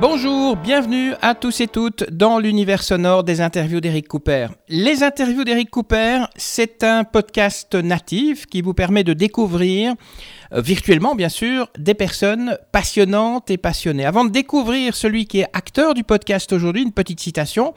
[0.00, 4.46] Bonjour, bienvenue à tous et toutes dans l'univers sonore des interviews d'Eric Cooper.
[4.66, 9.92] Les interviews d'Eric Cooper, c'est un podcast natif qui vous permet de découvrir
[10.54, 14.06] euh, virtuellement bien sûr des personnes passionnantes et passionnées.
[14.06, 17.74] Avant de découvrir celui qui est acteur du podcast aujourd'hui, une petite citation.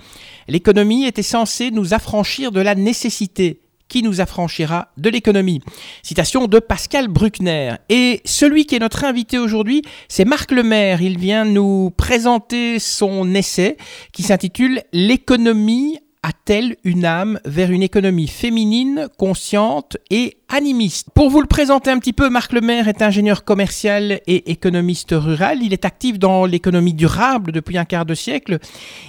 [0.47, 5.61] L'économie était censée nous affranchir de la nécessité qui nous affranchira de l'économie.
[6.01, 7.75] Citation de Pascal Bruckner.
[7.89, 11.01] Et celui qui est notre invité aujourd'hui, c'est Marc Lemaire.
[11.01, 13.77] Il vient nous présenter son essai
[14.11, 21.41] qui s'intitule L'économie a-t-elle une âme vers une économie féminine, consciente et animiste Pour vous
[21.41, 25.59] le présenter un petit peu, Marc Lemaire est ingénieur commercial et économiste rural.
[25.61, 28.59] Il est actif dans l'économie durable depuis un quart de siècle.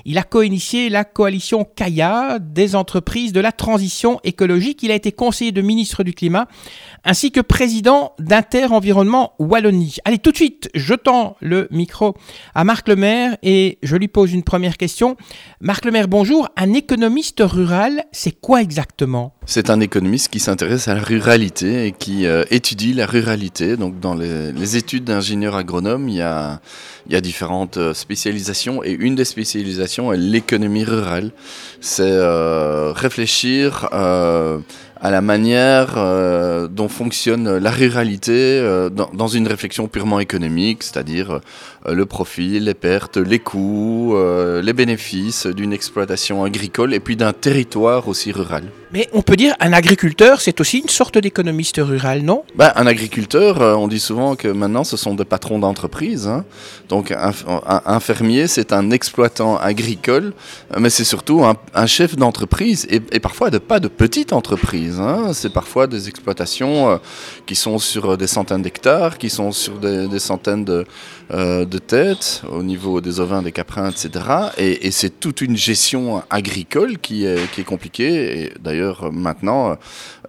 [0.05, 4.83] Il a co-initié la coalition Kaya des entreprises de la transition écologique.
[4.83, 6.47] Il a été conseiller de ministre du Climat
[7.05, 9.97] ainsi que président d'Inter-Environnement Wallonie.
[10.05, 12.15] Allez, tout de suite, je tends le micro
[12.55, 15.17] à Marc Lemaire et je lui pose une première question.
[15.61, 16.49] Marc Lemaire, bonjour.
[16.57, 19.35] Un économiste rural, c'est quoi exactement?
[19.45, 23.77] C'est un économiste qui s'intéresse à la ruralité et qui euh, étudie la ruralité.
[23.77, 26.61] Donc, dans les, études d'ingénieur agronome, il y a,
[27.21, 31.31] différentes euh, spécialisations et une des spécialisations est l'économie rurale.
[31.81, 33.89] C'est euh, réfléchir
[35.07, 40.83] à la manière euh, dont fonctionne la ruralité euh, dans, dans une réflexion purement économique,
[40.83, 41.41] c'est-à-dire
[41.87, 44.17] euh, le profit, les pertes, les coûts,
[44.63, 48.65] les bénéfices d'une exploitation agricole et puis d'un territoire aussi rural.
[48.95, 52.43] Mais on peut dire un agriculteur, c'est aussi une sorte d'économiste rural, non?
[52.57, 56.27] Ben, un agriculteur, on dit souvent que maintenant ce sont des patrons d'entreprise.
[56.27, 56.45] hein.
[56.89, 57.33] Donc un,
[57.75, 60.33] un- un fermier, c'est un exploitant agricole,
[60.79, 64.94] mais c'est surtout un, un chef d'entreprise et, et parfois de, pas de petite entreprise.
[65.33, 66.97] C'est parfois des exploitations euh,
[67.47, 70.85] qui sont sur euh, des centaines d'hectares, qui sont sur des, centaines de,
[71.33, 74.25] euh, de têtes au niveau des ovins, des caprins, etc.
[74.59, 78.43] Et, c'est toute une gestion agricole qui est, compliquée.
[78.43, 79.77] Et d'ailleurs, maintenant,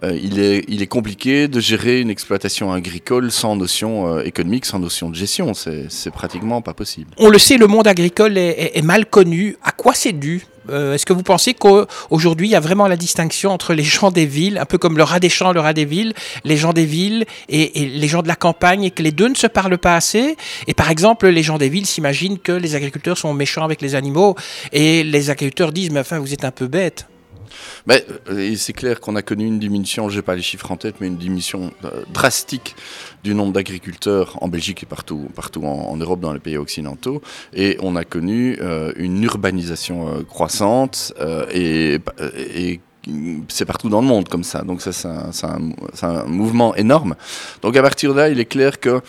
[0.02, 5.08] il, est, il est compliqué de gérer une exploitation agricole sans notion économique, sans notion
[5.08, 5.52] de gestion.
[5.54, 7.10] C'est pratiquement pas possible.
[7.18, 9.56] On le sait, le monde agricole est mal connu.
[9.62, 10.46] À quoi c'est dû?
[10.70, 14.10] Euh, Est-ce que vous pensez qu'aujourd'hui, il y a vraiment la distinction entre les gens
[14.10, 16.12] des villes, un peu comme le rat des champs, le rat des villes,
[16.44, 19.28] les gens des villes et, et les gens de la campagne, et que les deux
[19.28, 20.36] ne se parlent pas assez?
[20.66, 23.94] Et par exemple, les gens des villes s'imaginent que les agriculteurs sont méchants avec les
[23.94, 24.36] animaux,
[24.72, 27.06] et les agriculteurs disent, mais enfin, vous êtes un peu bête.
[27.86, 30.96] Mais euh, c'est clair qu'on a connu une diminution, j'ai pas les chiffres en tête,
[31.00, 32.74] mais une diminution euh, drastique
[33.24, 37.22] du nombre d'agriculteurs en Belgique et partout, partout en, Europe, dans les pays occidentaux.
[37.54, 41.12] Et on a connu euh, une urbanisation croissante
[41.52, 42.00] et,
[43.48, 44.62] c'est partout dans le monde comme ça.
[44.62, 47.14] Donc ça, c'est un, mouvement énorme.
[47.62, 49.00] Donc à partir de là, il est clair que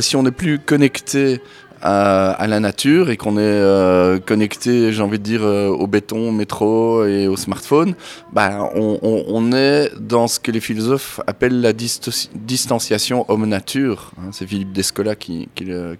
[0.00, 1.42] si on n'est plus connecté
[1.84, 6.30] à, la nature et qu'on est euh, connecté, j'ai envie de dire, euh, au béton,
[6.30, 7.94] au métro et au smartphone,
[8.32, 14.12] bah, on, est dans ce que les philosophes appellent la distanciation homme-nature.
[14.18, 14.30] hein.
[14.32, 15.94] c'est Philippe Descola qui, euh,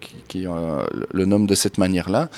[1.13, 2.31] le nomme de cette manière-là.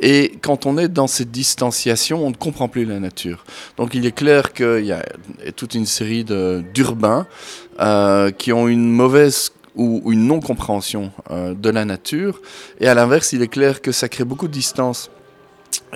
[0.00, 3.44] Et quand on est dans cette distanciation, on ne comprend plus la nature.
[3.78, 5.02] Donc il est clair qu'il y a
[5.56, 7.26] toute une série d'urbains
[8.36, 12.40] qui ont une mauvaise ou, une non-compréhension euh, de la nature.
[12.80, 15.10] Et à l'inverse, il est clair que ça crée beaucoup de distance.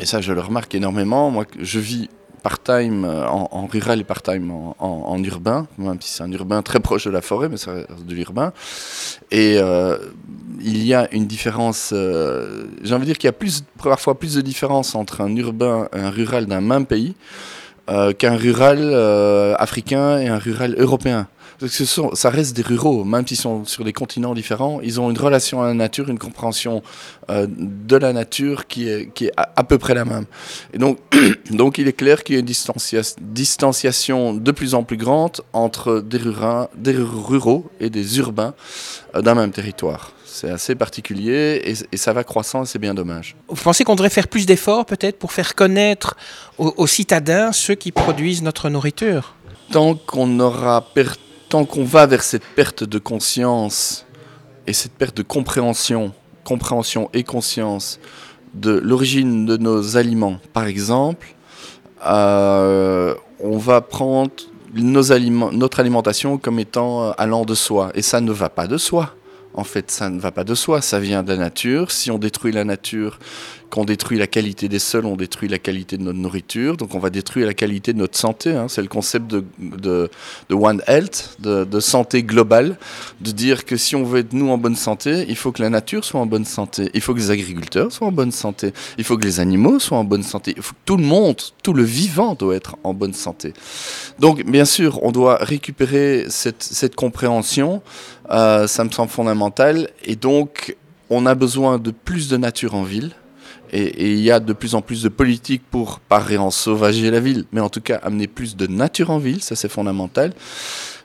[0.00, 1.30] Et ça, je le remarque énormément.
[1.30, 2.08] Moi, je vis
[2.42, 6.62] part-time euh, en, rural et part-time en, en- en urbain, même si c'est un urbain
[6.62, 8.52] très proche de la forêt, mais reste de l'urbain.
[9.30, 9.98] Et euh,
[10.60, 13.36] il y a une différence, j'ai envie de dire qu'il y a
[13.82, 17.14] parfois plus de différence entre un urbain et un rural d'un même pays
[18.18, 18.94] qu'un rural
[19.58, 21.28] africain et un rural européen.
[21.58, 24.80] Parce que ce sont, ça reste des ruraux, même s'ils sont sur des continents différents,
[24.82, 26.82] ils ont une relation à la nature, une compréhension
[27.30, 30.26] euh, de la nature qui est, qui est à, à peu près la même.
[30.74, 30.98] Et donc,
[31.50, 35.40] donc il est clair qu'il y a une distancia- distanciation de plus en plus grande
[35.52, 38.54] entre des, ruraux, des ruraux et des urbains
[39.14, 40.12] euh, d'un même territoire.
[40.26, 43.34] C'est assez particulier et, et ça va croissant et c'est bien dommage.
[43.48, 46.16] Vous pensez qu'on devrait faire plus d'efforts peut-être pour faire connaître
[46.58, 49.34] aux, aux citadins ceux qui produisent notre nourriture?
[49.72, 51.12] Tant qu'on aura per-
[51.48, 54.06] tant qu'on va vers cette perte de conscience
[54.66, 56.12] et cette perte de compréhension,
[56.44, 58.00] compréhension et conscience
[58.54, 61.34] de l'origine de nos aliments, par exemple,
[62.06, 64.30] euh, on va prendre
[64.74, 67.90] nos aliments, notre alimentation comme étant euh, allant de soi.
[67.94, 69.14] Et ça ne va pas de soi.
[69.54, 71.90] En fait, ça ne va pas de soi, ça vient de la nature.
[71.90, 73.18] Si on détruit la nature,
[73.70, 76.98] qu'on détruit la qualité des sols, on détruit la qualité de notre nourriture, donc on
[76.98, 78.52] va détruire la qualité de notre santé.
[78.52, 78.66] Hein.
[78.68, 80.10] C'est le concept de,
[80.50, 82.78] One Health, de, santé globale,
[83.20, 85.70] de dire que si on veut être nous en bonne santé, il faut que la
[85.70, 89.04] nature soit en bonne santé, il faut que les agriculteurs soient en bonne santé, il
[89.04, 91.72] faut que les animaux soient en bonne santé, il faut que tout le monde, tout
[91.72, 93.52] le vivant doit être en bonne santé.
[94.18, 97.82] Donc bien sûr, on doit récupérer cette, cette compréhension,
[98.30, 100.76] euh, ça me semble fondamental, et donc
[101.10, 103.12] on a besoin de plus de nature en ville
[103.72, 107.44] et il y a de plus en plus de politiques pour, pas réensauvager la ville,
[107.52, 110.32] mais en tout cas amener plus de nature en ville, ça c'est fondamental.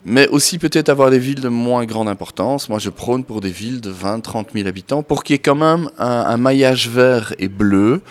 [0.03, 2.69] Mais aussi peut-être avoir des villes de moins grande importance.
[2.69, 5.39] Moi je prône pour des villes de 20, 30 000 habitants, pour qu'il y ait
[5.39, 8.01] quand même un, un maillage vert et bleu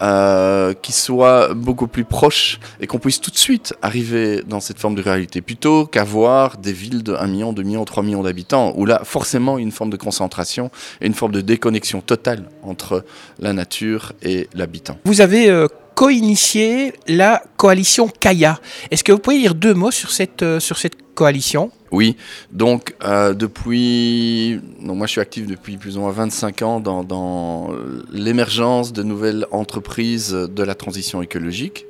[0.00, 4.78] euh, qui soit beaucoup plus proche et qu'on puisse tout de suite arriver dans cette
[4.78, 8.72] forme de réalité, plutôt qu'avoir des villes de 1 million, 2 millions, 3 millions d'habitants,
[8.76, 13.04] où là, forcément, une forme de concentration et une forme de déconnexion totale entre
[13.40, 14.98] la nature et l'habitant.
[15.04, 18.60] Vous avez euh, co-initié la coalition Kaya.
[18.92, 21.72] Est-ce que vous pouvez dire deux mots sur cette, euh, sur cette coalition?
[21.90, 22.16] Oui,
[22.52, 27.70] donc euh, depuis, moi je suis actif depuis plus ou moins 25 ans dans, dans
[28.12, 31.86] l'émergence de nouvelles entreprises de la transition écologique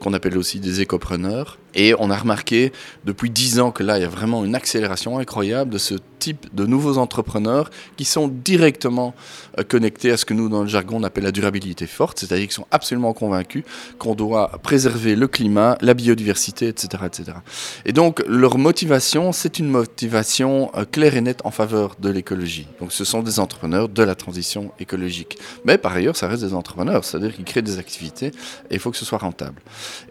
[0.00, 1.58] qu'on appelle aussi des écopreneurs.
[1.74, 2.72] Et on a remarqué
[3.04, 6.52] depuis 10 ans que là, il y a vraiment une accélération incroyable de ce type
[6.52, 9.14] de nouveaux entrepreneurs qui sont directement
[9.58, 12.46] euh, connectés à ce que nous, dans le jargon, on appelle la durabilité forte, c'est-à-dire
[12.46, 13.62] qu'ils sont absolument convaincus
[13.98, 17.04] qu'on doit préserver le climat, la biodiversité, etc.
[17.06, 17.38] etc.
[17.84, 22.66] Et donc, leur motivation, c'est une motivation euh, claire et nette en faveur de l'écologie.
[22.80, 25.38] Donc, ce sont des entrepreneurs de la transition écologique.
[25.64, 28.28] Mais par ailleurs, ça reste des entrepreneurs, c'est-à-dire qu'ils créent des activités
[28.70, 29.60] et il faut que ce soit rentable.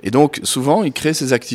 [0.04, 1.47] Et donc, souvent, ils créent ces activités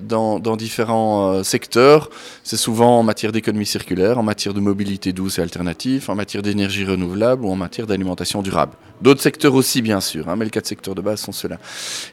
[0.00, 2.10] dans, différents euh, secteurs.
[2.42, 6.42] C'est souvent en matière d'économie circulaire, en matière de mobilité douce et alternative, en matière
[6.42, 8.72] d'énergie renouvelable ou en matière d'alimentation durable.
[9.00, 11.58] D'autres secteurs aussi, bien sûr, hein, mais les quatre secteurs de base sont ceux-là.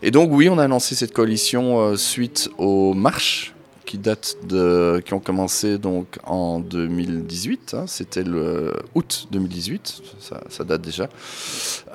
[0.01, 3.53] Et donc, oui, on a lancé cette coalition euh, suite aux marches
[3.89, 7.73] qui datent de, qui ont commencé donc en 2018.
[7.73, 10.03] Hein, C'était le août 2018,
[10.47, 11.09] ça, date déjà.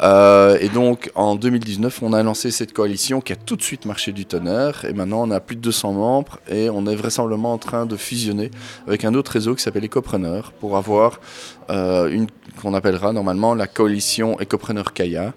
[0.03, 3.87] Euh, et donc en 2019, on a lancé cette coalition qui a tout de suite
[3.87, 4.85] marché du tonnerre.
[4.87, 7.97] Et maintenant, on a plus de 200 membres et on est vraisemblablement en train de
[7.97, 8.51] fusionner
[8.89, 11.21] avec un autre réseau qui s'appelle Ecopreneur pour avoir
[11.69, 12.27] une
[12.61, 15.33] qu'on appellera normalement la coalition Ecopreneur Kaya,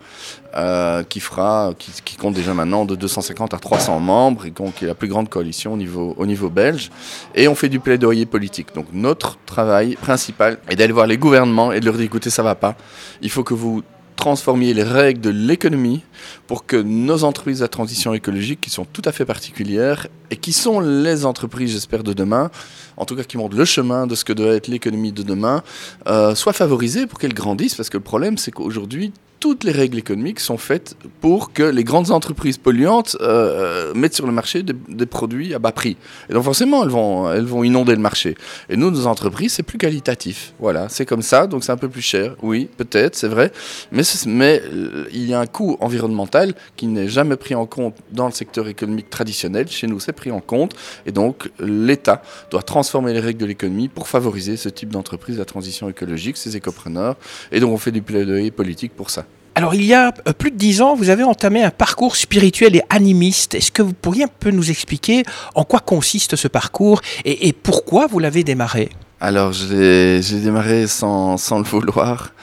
[0.55, 4.87] euh, qui fera, qui, compte déjà maintenant de 250 à 300 membres et qui est
[4.87, 6.89] la plus grande coalition au niveau, au niveau belge.
[7.35, 8.73] Et on fait du plaidoyer politique.
[8.75, 12.43] Donc notre travail principal est d'aller voir les gouvernements et de leur dire écoutez, ça
[12.43, 12.75] va pas.
[13.21, 13.83] Il faut que vous
[14.17, 16.01] transformiez les règles de l'économie
[16.47, 20.51] pour que nos entreprises à transition écologique, qui sont tout à fait particulières et qui
[20.51, 22.51] sont les entreprises, j'espère, de demain,
[22.97, 25.63] en tout cas qui montrent le chemin de ce que doit être l'économie de demain,
[26.07, 27.75] euh, soient favorisées pour qu'elles grandissent.
[27.75, 31.83] Parce que le problème, c'est qu'aujourd'hui, toutes les règles économiques sont faites pour que les
[31.83, 35.95] grandes entreprises polluantes euh, mettent sur le marché des, produits à bas prix.
[36.29, 38.35] Et donc forcément, elles vont, elles vont inonder le marché.
[38.69, 40.53] Et nous, nos entreprises, c'est plus qualitatif.
[40.59, 42.35] Voilà, c'est comme ça, donc c'est un peu plus cher.
[42.41, 43.51] Oui, peut-être, c'est vrai.
[43.91, 47.95] Mais, mais euh, il y a un coût environnemental qui n'est jamais pris en compte
[48.11, 49.67] dans le secteur économique traditionnel.
[49.67, 50.75] Chez nous, c'est pris en compte.
[51.05, 55.45] Et donc, l'État doit transformer les règles de l'économie pour favoriser ce type d'entreprise, la
[55.45, 57.15] transition écologique, ces écopreneurs.
[57.51, 59.26] Et donc, on fait du plaidoyer politique pour ça.
[59.57, 62.75] Alors, il y a euh, plus de dix ans, vous avez entamé un parcours spirituel
[62.75, 63.55] et animiste.
[63.55, 65.23] Est-ce que vous pourriez un peu nous expliquer
[65.55, 68.89] en quoi consiste ce parcours et, pourquoi vous l'avez démarré?
[69.19, 72.33] Alors, j'ai démarré sans, sans, le vouloir.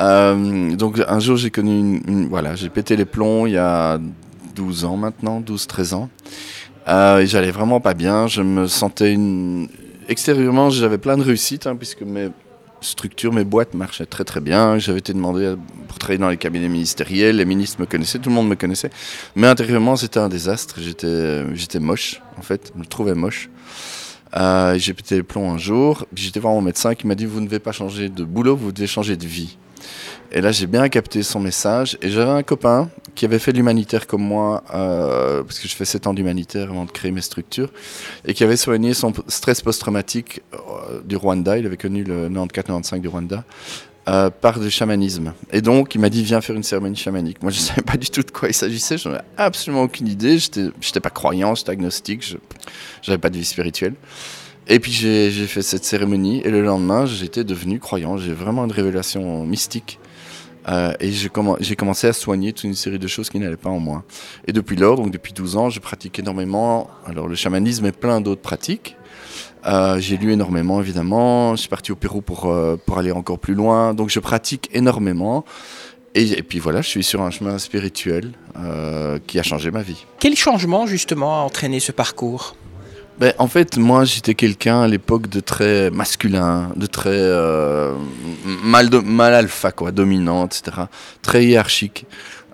[0.00, 4.00] Euh, donc, un jour, j'ai connu Voilà, j'ai pété les plombs il y a
[4.56, 6.10] 12 ans maintenant, 12-13 ans.
[6.88, 8.26] Euh, j'allais vraiment pas bien.
[8.26, 9.68] Je me sentais une...
[10.08, 12.30] Extérieurement, j'avais plein de réussites, hein, puisque mes
[12.80, 14.78] structure, mes boîtes marchaient très très bien.
[14.78, 15.54] J'avais été demandé
[15.88, 18.90] pour travailler dans les cabinets ministériels, les ministres me connaissaient, tout le monde me connaissait.
[19.36, 20.76] Mais intérieurement, c'était un désastre.
[20.80, 22.72] J'étais, j'étais moche, en fait.
[22.74, 23.48] Je me trouvais moche.
[24.36, 26.06] Euh, j'ai pété les plombs un jour.
[26.14, 28.72] J'étais voir mon médecin qui m'a dit Vous ne devez pas changer de boulot, vous
[28.72, 29.56] devez changer de vie.
[30.30, 31.96] Et là, j'ai bien capté son message.
[32.02, 35.74] Et j'avais un copain qui avait fait de l'humanitaire comme moi, euh, parce que je
[35.74, 37.70] fais 7 ans d'humanitaire avant de créer mes structures,
[38.24, 41.58] et qui avait soigné son stress post-traumatique euh, du Rwanda.
[41.58, 43.44] Il avait connu le 94-95 du Rwanda.
[44.08, 45.34] Euh, par du chamanisme.
[45.52, 47.42] Et donc, il m'a dit, viens faire une cérémonie chamanique.
[47.42, 50.08] Moi, je ne savais pas du tout de quoi il s'agissait, j'en avais absolument aucune
[50.08, 50.38] idée.
[50.38, 52.38] Je n'étais pas croyant, j'étais agnostique, je
[53.06, 53.92] n'avais pas de vie spirituelle.
[54.66, 58.16] Et puis, j'ai fait cette cérémonie, et le lendemain, j'étais devenu croyant.
[58.16, 59.98] J'ai vraiment une révélation mystique
[60.66, 61.28] Euh, et j'ai
[61.76, 64.04] commencé à soigner toute une série de choses qui n'allaient pas en moi.
[64.46, 66.88] Et depuis lors, donc depuis 12 ans, je pratique énormément.
[67.06, 68.96] Alors le chamanisme et plein d'autres pratiques.
[69.66, 71.56] Euh, j'ai lu énormément, évidemment.
[71.56, 73.94] Je suis parti au Pérou pour, euh, pour aller encore plus loin.
[73.94, 75.44] Donc je pratique énormément.
[76.14, 79.82] Et, et, puis voilà, je suis sur un chemin spirituel euh, qui a changé ma
[79.82, 80.04] vie.
[80.18, 82.56] Quel changement justement a entraîné ce parcours?
[83.18, 87.94] Ben, en fait, moi, j'étais quelqu'un à l'époque de très masculin, de très euh,
[88.62, 90.82] mal, alpha, quoi, dominant, etc.
[91.22, 92.06] Très hiérarchique.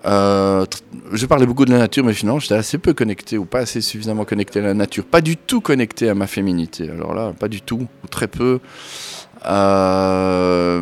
[0.05, 0.65] Euh,
[1.13, 3.81] je parlais beaucoup de la nature, mais finalement, j'étais assez peu connecté ou pas assez
[3.81, 5.03] suffisamment connecté à la nature.
[5.03, 6.89] Pas du tout connecté à ma féminité.
[6.89, 8.59] Alors là, pas du tout, ou très peu.
[9.47, 10.81] Euh,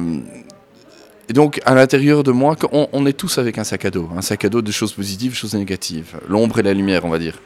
[1.30, 4.10] et donc, à l'intérieur de moi, on, est tous avec un sac à dos.
[4.16, 6.20] Un sac à dos de choses positives, choses négatives.
[6.28, 7.40] L'ombre et la lumière, on va dire.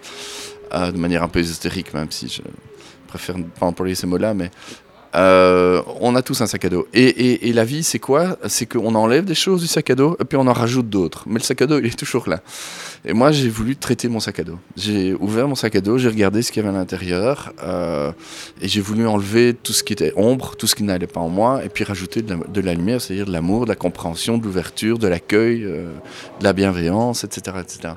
[0.74, 2.42] Euh, de manière un peu ésotérique, même si je
[3.08, 4.52] préfère ne pas employer ces mots-là, mais
[5.16, 6.88] euh, on a tous un sac à dos.
[6.94, 8.38] Et, la vie, c'est quoi?
[8.48, 11.24] C'est qu'on enlève des choses du sac à dos, et puis on en rajoute d'autres.
[11.28, 12.42] Mais le sac à dos, il est toujours là.
[13.06, 14.60] Et moi, j'ai voulu traiter mon sac à dos.
[14.76, 18.12] J'ai ouvert mon sac à dos, j'ai regardé ce qu'il y avait à l'intérieur, euh,
[18.62, 21.30] et j'ai voulu enlever tout ce qui était ombre, tout ce qui n'allait pas en
[21.30, 24.38] moi, et puis rajouter de la, de la lumière, c'est-à-dire de l'amour, de la compréhension,
[24.38, 25.92] de l'ouverture, de l'accueil, euh,
[26.40, 27.94] de la bienveillance, etc., etc.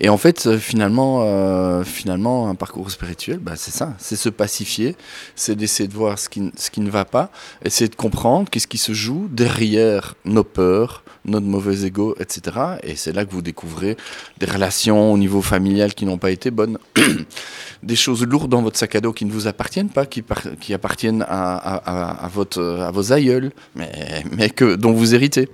[0.00, 4.28] Et en fait, euh, finalement, euh, finalement, un parcours spirituel, bah, c'est ça, c'est se
[4.28, 4.96] pacifier,
[5.34, 7.30] c'est d'essayer de voir ce qui, ce qui ne va pas,
[7.64, 12.56] essayer de comprendre qu'est-ce qui se joue derrière nos peurs, notre mauvais ego, etc.
[12.82, 13.96] Et c'est là que vous découvrez
[14.38, 16.78] des relations au niveau familial qui n'ont pas été bonnes,
[17.82, 20.24] des choses lourdes dans votre sac à dos qui ne vous appartiennent pas, qui,
[20.60, 25.48] qui appartiennent à, à, à, votre, à vos aïeuls, mais, mais que, dont vous héritez.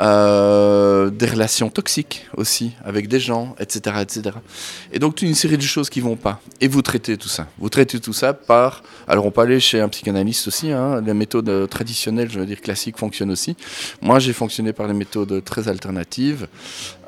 [0.00, 4.30] Euh, des relations toxiques aussi avec des gens, etc., etc.
[4.94, 6.40] Et donc une série de choses qui vont pas.
[6.62, 7.46] Et vous traitez tout ça.
[7.58, 8.82] Vous traitez tout ça par.
[9.06, 10.72] Alors on peut aller chez un psychanalyste aussi.
[10.72, 13.56] Hein, les méthodes traditionnelles, je veux dire classiques, fonctionnent aussi.
[14.00, 16.46] Moi, j'ai fonctionné par les méthodes très alternatives.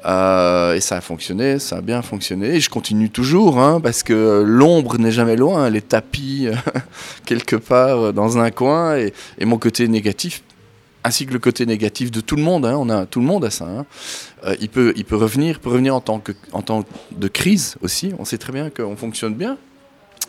[0.05, 2.57] Euh, et ça a fonctionné, ça a bien fonctionné.
[2.57, 6.49] Et je continue toujours, hein, parce que l'ombre n'est jamais loin, elle est tapis
[7.25, 10.43] quelque part dans un coin, et mon côté négatif
[11.05, 12.67] ainsi que le côté négatif de tout le monde.
[12.67, 13.67] Hein, on a tout le monde à ça.
[13.67, 13.87] Hein.
[14.45, 17.77] Euh, il peut, il peut revenir, peut revenir en tant que, en temps de crise
[17.83, 18.13] aussi.
[18.19, 19.57] On sait très bien qu'on fonctionne bien.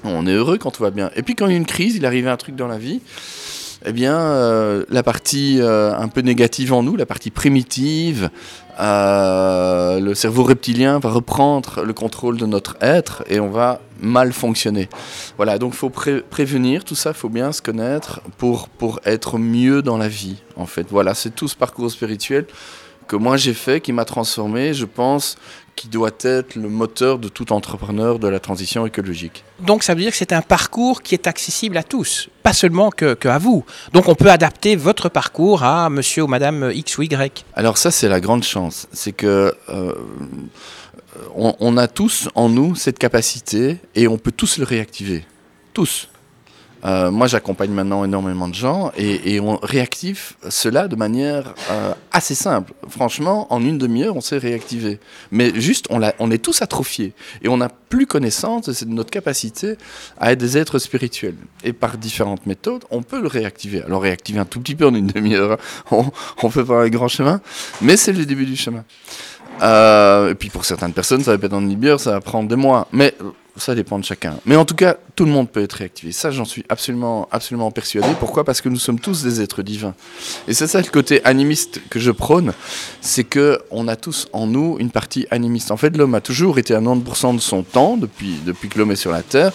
[0.04, 1.12] On est heureux quand tout va bien.
[1.16, 3.02] Et puis quand il y a une crise, il arrive un truc dans la vie.
[3.86, 8.30] Eh bien, euh, la partie euh, un peu négative en nous, la partie primitive,
[8.80, 14.34] euh, le cerveau reptilien va reprendre le contrôle de notre être et on va mal
[14.34, 14.90] fonctionner.
[15.38, 19.82] Voilà, donc faut pré prévenir tout ça, faut bien se connaître pour, pour être mieux
[19.82, 20.88] dans la vie, en fait.
[20.90, 22.46] Voilà, c'est tout ce parcours spirituel
[23.08, 25.38] que moi j'ai fait, qui m'a transformé, je pense,
[25.76, 29.44] qui doit être le moteur de tout entrepreneur de la transition écologique.
[29.60, 32.90] Donc ça veut dire que c'est un parcours qui est accessible à tous, pas seulement
[32.92, 33.66] que, que, à vous.
[33.92, 37.46] Donc on peut adapter votre parcours à monsieur ou madame X ou Y.
[37.56, 39.94] Alors ça c'est la grande chance, c'est que euh,
[41.36, 45.26] on, on a tous en nous cette capacité et on peut tous le réactiver.
[45.74, 46.08] Tous.
[46.86, 52.36] Euh, moi, j'accompagne maintenant énormément de gens et, on réactive cela de manière euh, assez
[52.36, 52.74] simple.
[52.88, 55.00] Franchement, en une demi-heure, on s'est réactivé.
[55.32, 59.76] Mais juste, on, est tous atrophiés et on n'a plus connaissance de notre capacité
[60.20, 61.36] à être des êtres spirituels.
[61.64, 63.82] Et par différentes méthodes, on peut le réactiver.
[63.84, 65.58] Alors, réactiver un tout petit peu en une demi-heure,
[65.92, 66.12] on
[66.44, 67.42] ne fait pas un grand chemin,
[67.82, 68.84] mais c'est le début du chemin.
[69.62, 72.50] Euh, et puis pour certaines personnes, ça va pas être en demi-heure, ça va prendre
[72.50, 72.88] des mois.
[72.92, 73.14] Mais
[73.58, 74.36] ça dépend de chacun.
[74.46, 76.12] Mais en tout cas, tout le monde peut être réactivé.
[76.12, 78.08] Ça, j'en suis absolument, absolument persuadé.
[78.20, 78.44] Pourquoi?
[78.44, 79.94] Parce que nous sommes tous des êtres divins.
[80.48, 82.54] Et c'est ça le côté animiste que je prône,
[83.02, 85.72] c'est que on a tous en nous une partie animiste.
[85.72, 88.92] En fait, l'homme a toujours été à 90% de son temps depuis, depuis que l'homme
[88.92, 89.54] est sur la Terre.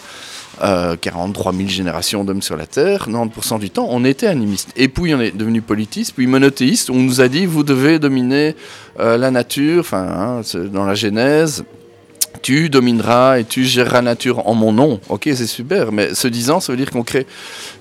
[0.63, 4.71] Euh, 43 000 générations d'hommes sur la Terre, 90% du temps, on était animiste.
[4.75, 8.57] Et puis on est devenu politiste, puis monothéiste, on nous a dit vous devez dominer
[8.99, 11.65] euh, la nature, enfin, hein, dans la Genèse,
[12.41, 15.01] tu domineras et tu géreras la nature en mon nom.
[15.09, 17.27] Ok, c'est super, mais ce disant, ça veut dire qu'on crée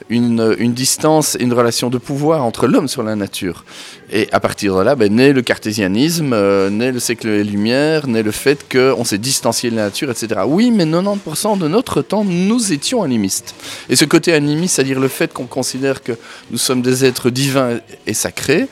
[0.10, 3.66] une, distance et une relation de pouvoir entre l'homme sur la nature.
[4.12, 8.08] Et à partir de là, ben, naît le cartésianisme, euh, naît le siècle des Lumières,
[8.08, 10.42] naît le fait qu'on s'est distancié de la nature, etc.
[10.46, 13.54] Oui, mais 90% de notre temps, nous étions animistes.
[13.90, 16.14] Et ce côté animiste, c'est-à-dire le fait qu'on considère que
[16.52, 18.68] nous sommes des êtres divins et sacrés,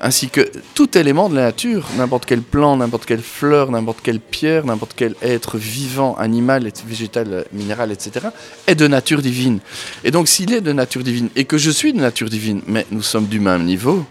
[0.00, 4.20] ainsi que tout élément de la nature, n'importe quel plant, n'importe quelle fleur, n'importe quelle
[4.20, 8.26] pierre, n'importe quel être vivant, animal, végétal, minéral, etc.,
[8.66, 9.60] est de nature divine.
[10.02, 12.86] Et donc s'il est de nature divine et que je suis de nature divine, mais
[12.90, 14.04] nous sommes du même niveau,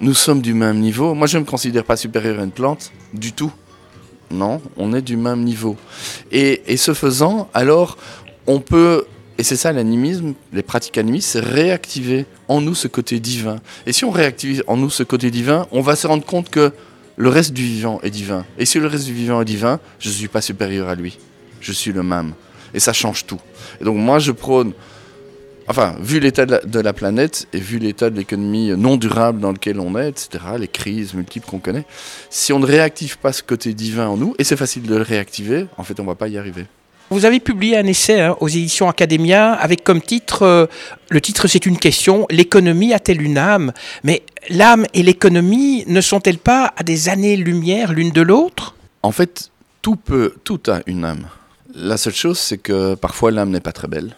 [0.00, 1.14] nous sommes du même niveau.
[1.14, 3.52] Moi, je ne me considère pas supérieur à une plante, du tout.
[4.30, 5.76] Non, on est du même niveau.
[6.30, 7.98] Et, et ce faisant, alors,
[8.46, 9.04] on peut
[9.38, 13.56] Et c'est ça l'animisme, les pratiques animistes, c'est réactiver en nous ce côté divin.
[13.86, 16.72] Et si on réactive en nous ce côté divin, on va se rendre compte que
[17.16, 18.44] le reste du vivant est divin.
[18.58, 21.18] Et si le reste du vivant est divin, je ne suis pas supérieur à lui.
[21.60, 22.32] Je suis le même.
[22.74, 23.40] Et ça change tout.
[23.80, 24.72] Et donc moi, je prône,
[25.70, 29.78] enfin, vu l'état de, la planète et vu l'état de l'économie non durable dans lequel
[29.78, 31.84] on est, etc., les crises multiples qu'on connaît,
[32.28, 35.02] si on ne réactive pas ce côté divin en nous, et c'est facile de le
[35.02, 36.66] réactiver, en fait, on ne va pas y arriver.
[37.10, 40.66] Vous avez publié un essai hein, aux éditions Academia avec comme titre, euh,
[41.08, 43.72] le titre c'est une question, l'économie a-t-elle une âme?
[44.04, 48.76] Mais l'âme et l'économie ne sont-elles pas à des années-lumière l'une de l'autre?
[49.02, 49.50] En fait,
[49.82, 51.26] tout peut, tout a une âme.
[51.74, 54.16] La seule chose, c'est que parfois l'âme n'est pas très belle.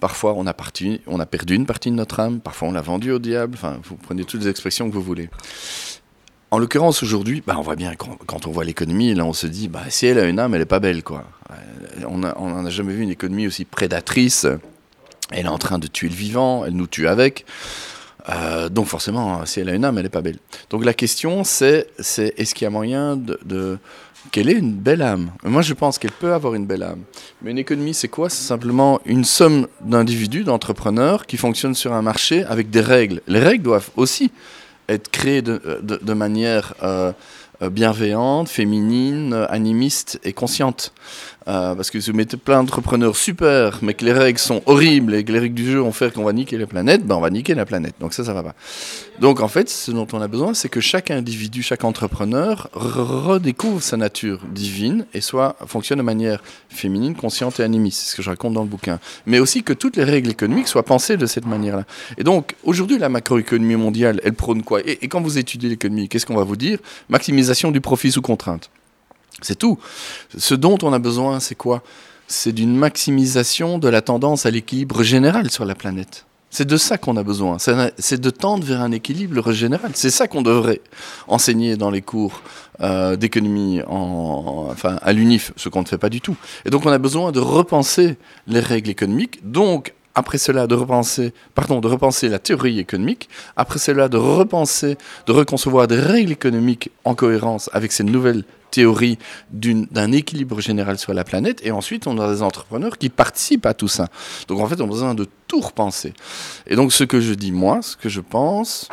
[0.00, 2.40] Parfois, on a, a perdu une partie de notre âme.
[2.40, 3.54] Parfois, on l'a vendue au diable.
[3.56, 5.28] Enfin, vous prenez toutes les expressions que vous voulez.
[6.50, 9.68] En l'occurrence, aujourd'hui, bah, on voit bien, quand, on voit l'économie, là, on se dit,
[9.68, 11.24] bah, si elle a une âme, elle n'est pas belle, quoi.
[12.06, 14.46] On n'a jamais vu une économie aussi prédatrice.
[15.30, 17.44] Elle est en train de tuer le vivant, elle nous tue avec.
[18.30, 20.38] Euh, donc forcément, si elle a une âme, elle n'est pas belle.
[20.70, 23.78] Donc la question, c'est est-ce qu'il y a moyen de,
[24.30, 27.02] qu'elle ait une belle âme Moi, je pense qu'elle peut avoir une belle âme.
[27.42, 28.28] Mais une économie, c'est quoi?
[28.28, 33.20] C'est simplement une somme d'individus, d'entrepreneurs qui fonctionnent sur un marché avec des règles.
[33.26, 34.30] Les règles doivent aussi
[34.88, 37.12] être créées de, manière euh,
[37.62, 40.92] bienveillante, féminine, animiste et consciente.
[41.48, 45.14] Euh, parce que si vous mettez plein d'entrepreneurs super, mais que les règles sont horribles
[45.14, 47.20] et que les règles du jeu vont faire qu'on va niquer la planète, ben on
[47.20, 47.94] va niquer la planète.
[48.00, 48.54] Donc ça, ça va pas.
[49.18, 53.82] Donc en fait, ce dont on a besoin, c'est que chaque individu, chaque entrepreneur redécouvre
[53.82, 58.00] sa nature divine et soit fonctionne de manière féminine, consciente et animiste.
[58.00, 59.00] C'est ce que je raconte dans le bouquin.
[59.24, 61.84] Mais aussi que toutes les règles économiques soient pensées de cette manière-là.
[62.18, 64.80] Et donc aujourd'hui, la macroéconomie mondiale, elle prône quoi?
[64.84, 66.78] Et, et quand vous étudiez l'économie, qu'est-ce qu'on va vous dire?
[67.08, 68.70] Maximisation du profit sous contrainte.
[69.40, 69.78] C'est tout.
[70.36, 71.82] Ce dont on a besoin, c'est quoi?
[72.26, 76.26] C'est d'une maximisation de la tendance à l'équilibre général sur la planète.
[76.50, 77.58] C'est de ça qu'on a besoin.
[77.58, 79.92] C'est de tendre vers un équilibre général.
[79.94, 80.80] C'est ça qu'on devrait
[81.26, 82.42] enseigner dans les cours
[82.80, 86.36] euh, d'économie enfin, à l'UNIF, ce qu'on ne fait pas du tout.
[86.64, 88.16] Et donc on a besoin de repenser
[88.46, 93.78] les règles économiques, donc après cela de repenser, pardon, de repenser la théorie économique, après
[93.78, 99.18] cela de repenser, de reconcevoir des règles économiques en cohérence avec ces nouvelles théorie
[99.50, 103.74] d'un équilibre général sur la planète, et ensuite on a des entrepreneurs qui participent à
[103.74, 104.08] tout ça.
[104.48, 106.12] Donc en fait on a besoin de tout repenser.
[106.66, 108.88] Et donc ce que je dis moi, ce que je pense,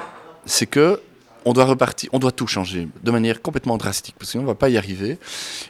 [0.46, 1.02] c'est que
[1.46, 4.56] on doit repartir, on doit tout changer de manière complètement drastique, parce qu'on ne va
[4.56, 5.18] pas y arriver.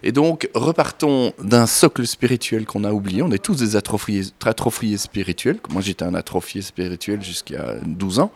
[0.04, 3.22] Et donc, repartons d'un socle spirituel qu'on a oublié.
[3.22, 5.60] On est tous des atrophiés, atrophiés spirituels.
[5.70, 8.32] Moi, j'étais un atrophié spirituel jusqu'à 12 ans.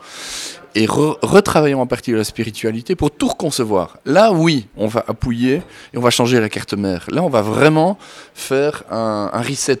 [0.74, 3.98] Et retravaillons à partir de la spiritualité pour tout reconcevoir.
[4.04, 7.06] Là, oui, on va appuyer et on va changer la carte mère.
[7.10, 7.98] Là, on va vraiment
[8.34, 9.80] faire un, un reset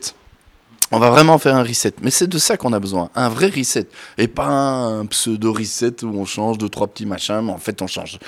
[0.92, 1.92] on va vraiment faire un reset.
[2.02, 3.10] Mais c'est de ça qu'on a besoin.
[3.14, 3.86] Un vrai reset.
[4.18, 7.42] Et pas un pseudo reset où on change deux, trois petits machins.
[7.42, 8.18] Mais en fait, on change,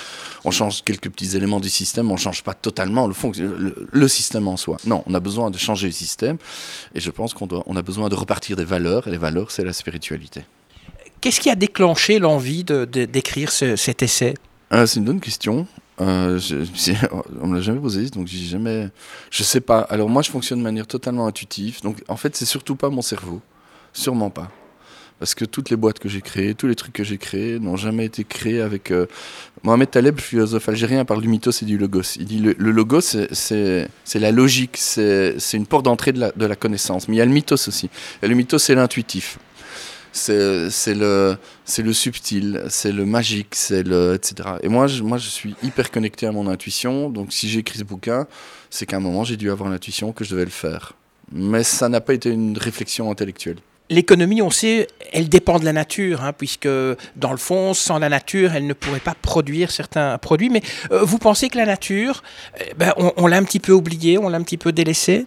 [0.45, 2.11] on change quelques petits éléments du système.
[2.11, 4.77] On change pas totalement le, fond, le, système en soi.
[4.87, 6.39] Non, on a besoin de changer le système.
[6.95, 9.09] Et je pense qu'on on a besoin de repartir des valeurs.
[9.09, 10.45] Et les valeurs, c'est la spiritualité.
[11.21, 14.35] Qu'est-ce qui a déclenché l'envie d'écrire cet essai?
[14.71, 15.67] Ah, C'est une bonne question.
[16.01, 16.57] Euh, je,
[17.41, 18.89] on me l'a jamais posé, donc j'ai jamais.
[19.31, 19.81] Je sais pas.
[19.81, 21.81] Alors moi, je fonctionne de manière totalement intuitive.
[21.83, 23.41] Donc en fait, c'est surtout pas mon cerveau,
[23.93, 24.51] sûrement pas.
[25.19, 27.77] Parce que toutes les boîtes que j'ai créées, tous les trucs que j'ai créés n'ont
[27.77, 28.91] jamais été créés avec.
[28.91, 29.07] Euh,
[29.63, 32.17] Mohamed Taleb, philosophe algérien, parle du mythos et du logos.
[32.17, 36.47] Il dit le, le logos, c'est la logique, c'est une porte d'entrée de la, de
[36.47, 37.07] la connaissance.
[37.07, 37.89] Mais il y a le mythos aussi.
[38.23, 39.39] Et le mythos, c'est l'intuitif
[40.13, 41.37] c'est le,
[41.79, 44.51] le subtil, c'est le magique, c'est le, etc.
[44.63, 47.11] Et moi je, moi, je suis hyper connecté à mon intuition.
[47.11, 48.27] Donc, si j'ai écrit ce bouquin,
[48.71, 50.95] c'est qu'à un moment, j'ai dû avoir l'intuition que je devais le faire.
[51.33, 53.57] Mais ça n'a pas été une réflexion intellectuelle.
[53.91, 56.69] L'économie, on sait, elle dépend de la nature, hein, puisque
[57.17, 60.51] dans le fond, sans la nature, elle ne pourrait pas produire certains produits.
[60.51, 62.23] Mais euh, vous pensez que la nature,
[62.59, 65.27] eh ben, on, on l'a un petit peu oubliée, on l'a un petit peu délaissée?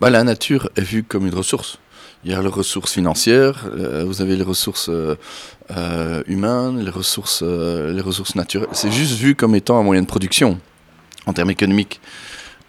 [0.00, 1.78] Bah, La nature est vue comme une ressource.
[2.24, 5.14] Il y a les ressources financières, euh, vous avez les ressources euh,
[5.70, 8.68] euh, humaines, les ressources, les ressources naturelles.
[8.72, 10.58] C'est juste vu comme étant un moyen de production
[11.26, 12.00] en termes économiques.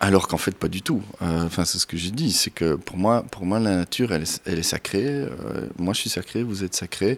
[0.01, 1.01] Alors qu'en fait, pas du tout.
[1.21, 2.33] Enfin, c'est ce que j'ai dit.
[2.33, 5.25] C'est que pour moi, pour moi, la nature, elle est, sacrée.
[5.77, 7.17] moi, je suis sacré, vous êtes sacré.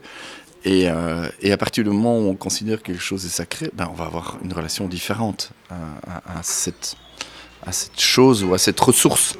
[0.63, 3.95] Et, à partir du moment où on considère que quelque chose est sacré, ben, on
[3.95, 6.97] va avoir une relation différente à cette
[7.65, 9.35] à cette chose ou à cette ressource.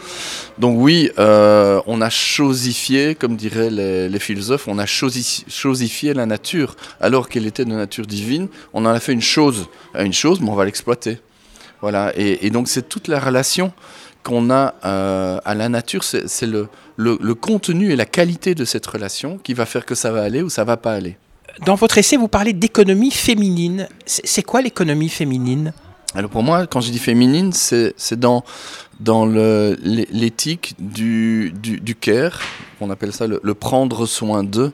[0.57, 6.75] Donc oui, euh, on a chosifié, comme diraient les, philosophes, on a chosifié la nature,
[6.99, 8.47] alors qu'elle était de nature divine.
[8.73, 11.19] On en a fait une chose, une chose, mais on va l'exploiter.
[11.81, 12.11] Voilà.
[12.15, 13.71] Et, donc c'est toute la relation
[14.23, 18.65] qu'on a euh, à la nature, c'est le, le, le, contenu et la qualité de
[18.65, 21.17] cette relation qui va faire que ça va aller ou ça va pas aller.
[21.65, 23.87] Dans votre essai, vous parlez d'économie féminine.
[24.05, 25.73] C'est quoi l'économie féminine?
[26.15, 28.43] Alors pour moi, quand je dis féminine, c'est dans,
[28.99, 32.39] dans l'éthique du, du, du, care,
[32.79, 34.71] on appelle ça le, prendre soin d'eux.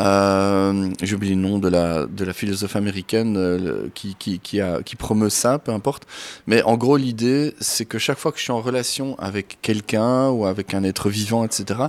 [0.00, 4.82] Euh, J'oublie le nom de la, de la philosophe américaine euh, qui, qui, qui, a,
[4.82, 6.04] qui promeut ça, peu importe.
[6.48, 10.30] Mais en gros, l'idée, c'est que chaque fois que je suis en relation avec quelqu'un
[10.30, 11.80] ou avec un être vivant, etc.,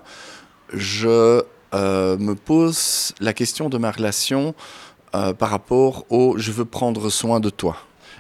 [0.72, 1.42] je
[1.74, 4.54] euh, me pose la question de ma relation
[5.16, 7.78] euh, par rapport au je veux prendre soin de toi.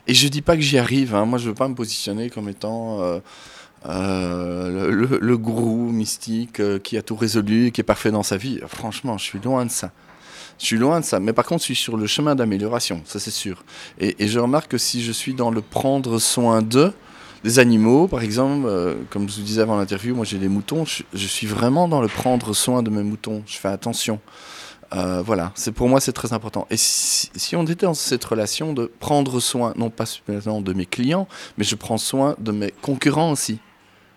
[0.07, 1.25] Et je dis pas que j'y arrive, hein.
[1.25, 3.19] moi je veux pas me positionner comme étant euh,
[3.87, 8.59] euh, le, gourou mystique euh, qui a tout résolu, qui est parfait dans sa vie.
[8.67, 9.91] Franchement, je suis loin de ça.
[10.59, 11.19] Je suis loin de ça.
[11.19, 13.63] Mais par contre, je suis sur le chemin d'amélioration, ça c'est sûr.
[13.99, 16.93] Et, je remarque que si je suis dans le prendre soin d'eux,
[17.43, 18.67] des animaux, par exemple,
[19.09, 22.07] comme je vous disais avant l'interview, moi j'ai des moutons, je, suis vraiment dans le
[22.07, 23.43] prendre soin de mes moutons.
[23.45, 24.19] Je fais attention.
[24.93, 26.67] Euh, voilà, c'est pour moi c'est très important.
[26.69, 30.85] Et si, on était dans cette relation de prendre soin, non pas seulement de mes
[30.85, 33.59] clients, mais je prends soin de mes concurrents aussi.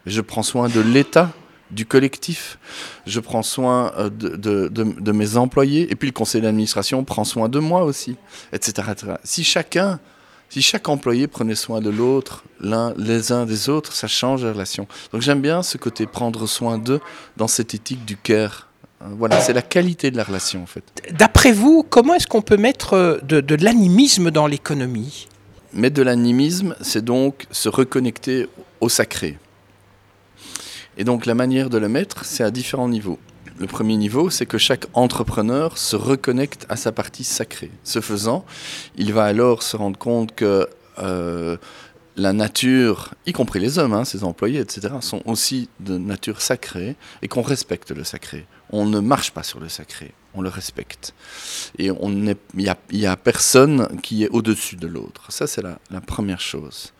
[0.06, 1.32] Je prends soin de l'État,
[1.70, 2.58] du collectif.
[3.06, 5.90] Je prends soin euh, de, mes employés.
[5.90, 8.16] Et puis le conseil d'administration prend soin de moi aussi,
[8.52, 8.88] etc.
[8.92, 9.12] etc.
[9.24, 10.00] Si chacun,
[10.48, 14.52] si chaque employé prenait soin de l'autre, l'un, les uns des autres, ça change la
[14.52, 14.86] relation.
[15.12, 17.00] Donc j'aime bien ce côté prendre soin d'eux
[17.36, 18.67] dans cette éthique du care.
[19.00, 20.82] Voilà, c'est la qualité de la relation en fait.
[21.12, 25.28] D'après vous, comment est-ce qu'on peut mettre euh, de, de l'animisme dans l'économie?
[25.72, 28.48] Mettre de l'animisme, c'est donc se reconnecter
[28.80, 29.38] au sacré.
[30.96, 33.18] Et donc la manière de le mettre, c'est à différents niveaux.
[33.60, 37.70] Le premier niveau, c'est que chaque entrepreneur se reconnecte à sa partie sacrée.
[37.84, 38.44] Ce faisant,
[38.96, 41.56] il va alors se rendre compte que euh,
[42.16, 46.96] la nature, y compris les hommes, hein, ses employés, etc., sont aussi de nature sacrée
[47.22, 48.46] et qu'on respecte le sacré.
[48.70, 51.14] On ne marche pas sur le sacré, on le respecte.
[51.78, 52.36] Et il
[52.92, 55.30] n'y a, personne qui est au-dessus de l'autre.
[55.30, 56.92] Ça, c'est la, la première chose.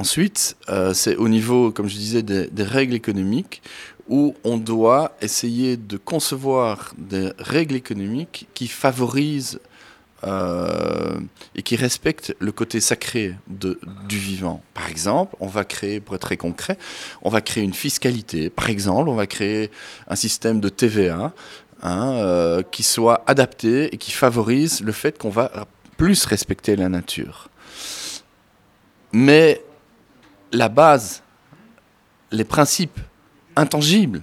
[0.00, 3.60] Ensuite, euh, c'est au niveau, comme je disais, des, règles économiques
[4.08, 9.60] où on doit essayer de concevoir des règles économiques qui favorisent
[10.24, 11.18] euh,
[11.54, 14.62] et qui respectent le côté sacré du vivant.
[14.74, 16.76] Par exemple, on va créer, pour être très concret,
[17.22, 18.50] on va créer une fiscalité.
[18.50, 19.70] Par exemple, on va créer
[20.08, 21.32] un système de TVA
[21.82, 26.90] hein, euh, qui soit adapté et qui favorise le fait qu'on va plus respecter la
[26.90, 27.48] nature.
[29.12, 29.62] Mais
[30.52, 31.22] la base,
[32.30, 33.00] les principes
[33.56, 34.22] intangibles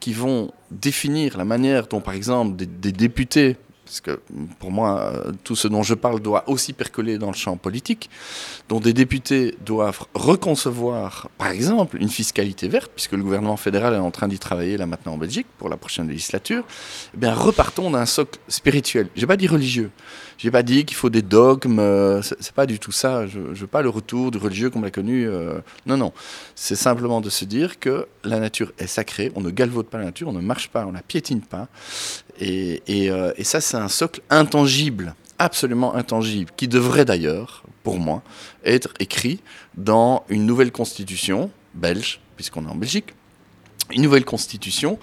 [0.00, 3.56] qui vont définir la manière dont, par exemple, des députés,
[3.90, 4.20] parce que
[4.60, 8.08] pour moi, tout ce dont je parle doit aussi percoler dans le champ politique,
[8.68, 13.98] dont des députés doivent reconcevoir, par exemple, une fiscalité verte, puisque le gouvernement fédéral est
[13.98, 16.62] en train d'y travailler là maintenant en Belgique pour la prochaine législature,
[17.14, 19.08] eh bien repartons d'un socle spirituel.
[19.16, 19.90] Je n'ai pas dit religieux.
[20.38, 23.26] J'ai pas dit qu'il faut des dogmes, euh, c'est pas du tout ça.
[23.26, 25.28] Je, je veux pas le retour du religieux comme l'a connu.
[25.28, 26.12] Euh, non, non.
[26.54, 29.32] C'est simplement de se dire que la nature est sacrée.
[29.34, 31.68] On ne galvaude pas la nature, on ne marche pas, on la piétine pas.
[32.42, 38.22] Euh, et ça, c'est un socle intangible, absolument intangible, qui devrait d'ailleurs, pour moi,
[38.64, 39.40] être écrit
[39.76, 43.14] dans une nouvelle constitution belge, puisqu'on est en Belgique,
[43.92, 44.98] une nouvelle constitution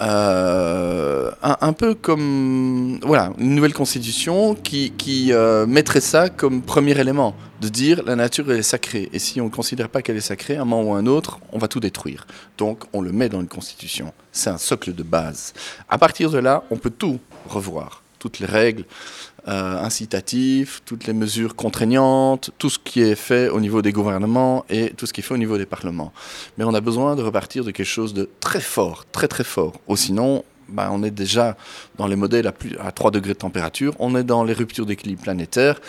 [0.00, 6.98] euh, un, peu comme voilà une nouvelle constitution qui, qui euh, mettrait ça comme premier
[6.98, 9.10] élément de dire la nature elle est sacrée.
[9.12, 11.58] Et si on ne considère pas qu'elle est sacrée un moment ou un autre on
[11.58, 12.26] va tout détruire.
[12.56, 14.12] Donc on le met dans une constitution.
[14.32, 15.52] C'est un socle de base.
[15.88, 18.02] À partir de là on peut tout revoir.
[18.18, 18.84] Toutes les règles
[19.48, 24.64] euh, incitatifs, toutes les mesures contraignantes, tout ce qui est fait au niveau des gouvernements
[24.68, 26.12] et tout ce qui est fait au niveau des parlements.
[26.58, 29.74] Mais on a besoin de repartir de quelque chose de très fort, très très fort.
[29.88, 31.56] Ou sinon, bah, on est déjà
[31.96, 34.86] dans les modèles à, plus, à 3 degrés de température, on est dans les ruptures
[34.86, 35.80] d'équilibre planétaire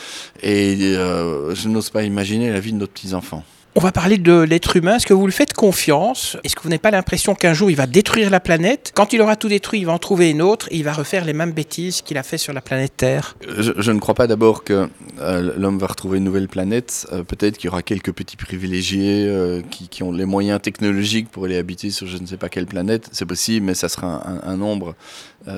[0.42, 3.44] et euh, je n'ose pas imaginer la vie de nos petits-enfants.
[3.74, 4.98] On va parler de l'être humain.
[4.98, 6.36] Est-ce que vous lui faites confiance?
[6.44, 8.92] Est-ce que vous n'avez pas l'impression qu'un jour il va détruire la planète?
[8.94, 11.24] Quand il aura tout détruit, il va en trouver une autre et il va refaire
[11.24, 14.66] les mêmes bêtises qu'il a fait sur la planète Terre je, ne crois pas d'abord
[14.66, 17.08] que euh, l'homme va retrouver une nouvelle planète.
[17.14, 21.46] Euh, Peut-être qu'il y aura quelques petits privilégiés euh, qui, ont les moyens technologiques pour
[21.46, 23.08] aller habiter sur je ne sais pas quelle planète.
[23.14, 24.96] C'est possible, mais ça sera un, nombre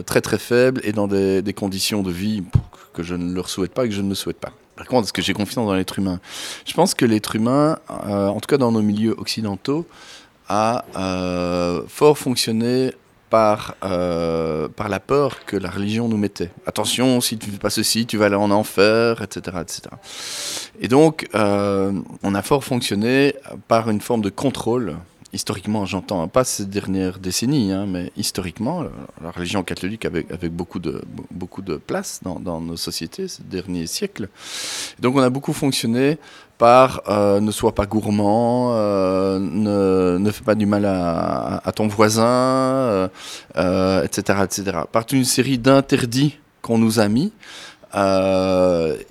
[0.06, 2.44] très très faible et dans des, des conditions de vie
[2.94, 4.52] que je ne leur souhaite pas et que je ne me souhaite pas.
[4.76, 6.20] Par contre, est-ce que j'ai confiance dans l'être humain?
[6.66, 9.86] Je pense que l'être humain, euh, en tout cas dans nos milieux occidentaux,
[10.50, 12.92] a euh, fort fonctionné
[13.30, 16.52] par, euh, par la peur que la religion nous mettait.
[16.68, 19.58] Attention, si tu ne fais pas ceci, tu vas aller en enfer, etc.
[19.62, 19.82] etc.
[20.80, 23.36] Et donc, on a fort fonctionné
[23.68, 24.98] par une forme de contrôle
[25.34, 28.84] historiquement, j'entends pas ces dernières décennies, hein, mais historiquement,
[29.22, 34.30] la religion catholique avait, beaucoup, de, beaucoup de place dans, nos sociétés ces derniers siècles.
[35.00, 36.18] Donc on a beaucoup fonctionné
[36.58, 41.88] par euh, ne sois pas gourmand, euh, ne, ne fais pas du mal à, ton
[41.88, 43.10] voisin,
[43.58, 44.78] euh, etc., etc.
[44.92, 47.34] Par une série d'interdits qu'on nous a mis.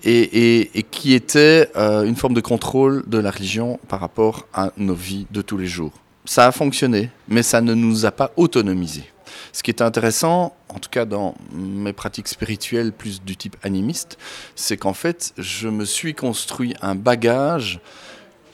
[0.05, 5.27] Et, qui était une forme de contrôle de la religion par rapport à nos vies
[5.31, 9.05] de tous les jours ça a fonctionné, mais ça ne nous a pas autonomisés.
[9.53, 14.19] Ce qui est intéressant, en tout cas dans mes pratiques spirituelles plus du type animiste,
[14.55, 17.81] c'est qu'en fait, je me suis construit un bagage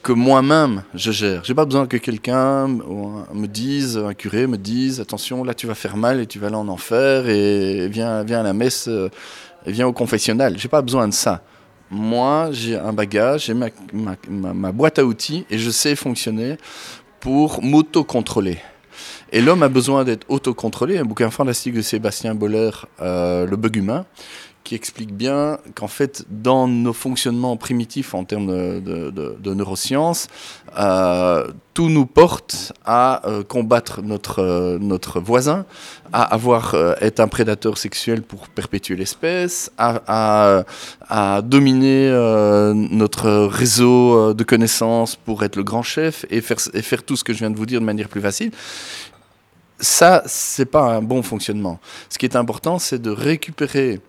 [0.02, 1.44] que moi-même je gère.
[1.44, 5.74] J'ai pas besoin que quelqu'un me dise, un curé me dise, attention, là tu vas
[5.74, 9.72] faire mal et tu vas aller en enfer et viens, viens à la messe et
[9.72, 10.59] viens au confessionnal.
[10.59, 11.42] J'ai pas besoin de ça.
[11.90, 16.59] Moi, j'ai un bagage, j'ai ma, boîte à outils et je sais fonctionner
[17.20, 18.59] pour m'auto-contrôler.
[19.31, 20.98] Et l'homme a besoin d'être autocontrôlé.
[20.98, 24.07] Un bouquin fantastique de Sébastien Boller, euh, Le bug humain,
[24.68, 28.48] qui explique bien qu'en fait, dans nos fonctionnements primitifs en termes
[28.83, 30.28] de, neurosciences,
[30.78, 35.64] euh, tout nous porte à euh, combattre notre, euh, notre voisin,
[36.12, 40.64] à avoir être un prédateur sexuel pour perpétuer l'espèce, à,
[41.09, 42.11] à, dominer
[42.74, 47.33] notre réseau de connaissances pour être le grand chef et faire, faire tout ce que
[47.33, 48.50] je viens de vous dire de manière plus facile
[49.81, 51.78] ça, c'est pas un bon fonctionnement.
[52.09, 54.00] Ce qui est important, c'est de récupérer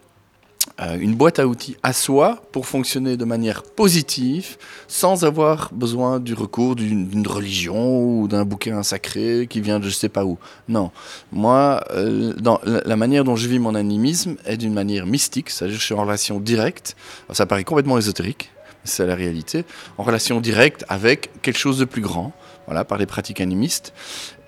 [1.00, 6.34] une boîte à outils à soi pour fonctionner de manière positive sans avoir besoin du
[6.34, 10.38] recours d'une religion ou d'un bouquin sacré qui vient de je sais pas où.
[10.68, 10.92] Non.
[11.32, 15.78] Moi, euh, dans la, manière dont je vis mon animisme est d'une manière mystique, c'est-à-dire
[15.78, 16.96] je suis en relation directe.
[17.32, 18.52] Ça paraît complètement ésotérique,
[18.84, 19.66] c'est la réalité,
[19.98, 22.34] en relation directe avec quelque chose de plus grand,
[22.68, 23.94] voilà, par les pratiques animistes.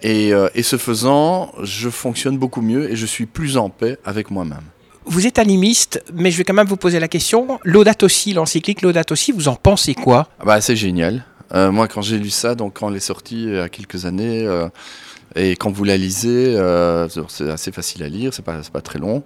[0.02, 3.98] Et, euh, et ce faisant, je fonctionne beaucoup mieux et je suis plus en paix
[4.06, 4.64] avec moi-même.
[5.06, 7.60] Vous êtes animiste, mais je vais quand même vous poser la question.
[7.64, 10.28] Laudato si, l'encyclique Laudato si, vous en pensez quoi?
[10.40, 11.26] Ah bah, C'est génial.
[11.54, 14.06] Euh, moi, quand j'ai lu ça, donc quand elle est sortie il y a quelques
[14.06, 14.68] années, euh,
[15.36, 19.00] et quand vous la lisez, euh, c'est assez facile à lire, c'est pas, pas très
[19.00, 19.24] long.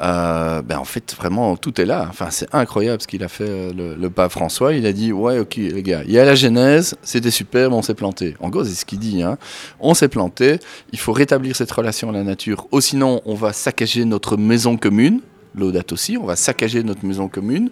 [0.00, 2.06] Euh, ben en fait, vraiment, tout est là.
[2.08, 4.72] Enfin, c'est incroyable ce qu'il a fait euh, le, pape François.
[4.72, 7.82] Il a dit Ouais, ok, les gars, il y a la Genèse, c'était super, on
[7.82, 8.34] s'est planté.
[8.40, 9.22] En gros, c'est ce qu'il dit.
[9.22, 9.36] Hein.
[9.78, 10.58] On s'est planté,
[10.92, 14.78] il faut rétablir cette relation à la nature, ou sinon, on va saccager notre maison
[14.78, 15.20] commune
[15.54, 17.70] l'audate aussi, on va saccager notre maison commune.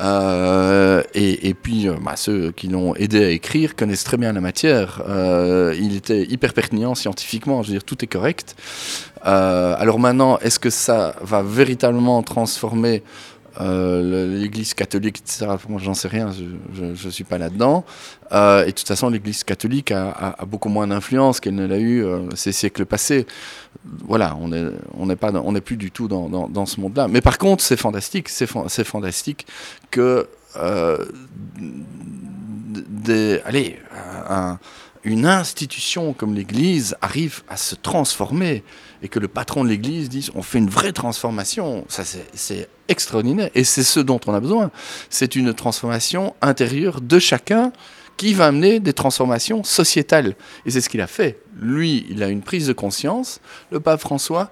[0.00, 4.32] Euh, et, et, puis, euh, bah, ceux qui l'ont aidé à écrire connaissent très bien
[4.32, 5.02] la matière.
[5.08, 8.56] Euh, il était hyper pertinent scientifiquement, je veux dire, tout est correct.
[9.22, 13.02] Alors maintenant, est-ce que ça va véritablement transformer
[13.60, 15.46] euh, l'Église catholique, etc.
[15.68, 17.84] Moi, j'en sais rien, je ne suis pas là-dedans.
[18.32, 22.04] Euh, et de toute façon, l'Église catholique a, beaucoup moins d'influence qu'elle ne l'a eu
[22.04, 23.26] euh, ces siècles passés.
[23.84, 24.48] Voilà, on
[25.06, 27.08] n'est plus du tout dans, ce monde-là.
[27.08, 29.46] Mais par contre, c'est fantastique, c'est fantastique
[29.90, 30.26] que
[33.44, 33.78] allez,
[34.28, 34.58] un,
[35.04, 38.64] une institution comme l'Église arrive à se transformer
[39.02, 43.50] et que le patron de l'Église dise on fait une vraie transformation, ça c'est extraordinaire
[43.54, 44.70] et c'est ce dont on a besoin.
[45.10, 47.72] C'est une transformation intérieure de chacun
[48.16, 50.36] qui va amener des transformations sociétales.
[50.66, 51.40] Et c'est ce qu'il a fait.
[51.60, 54.50] Lui, il a une prise de conscience, le pape François,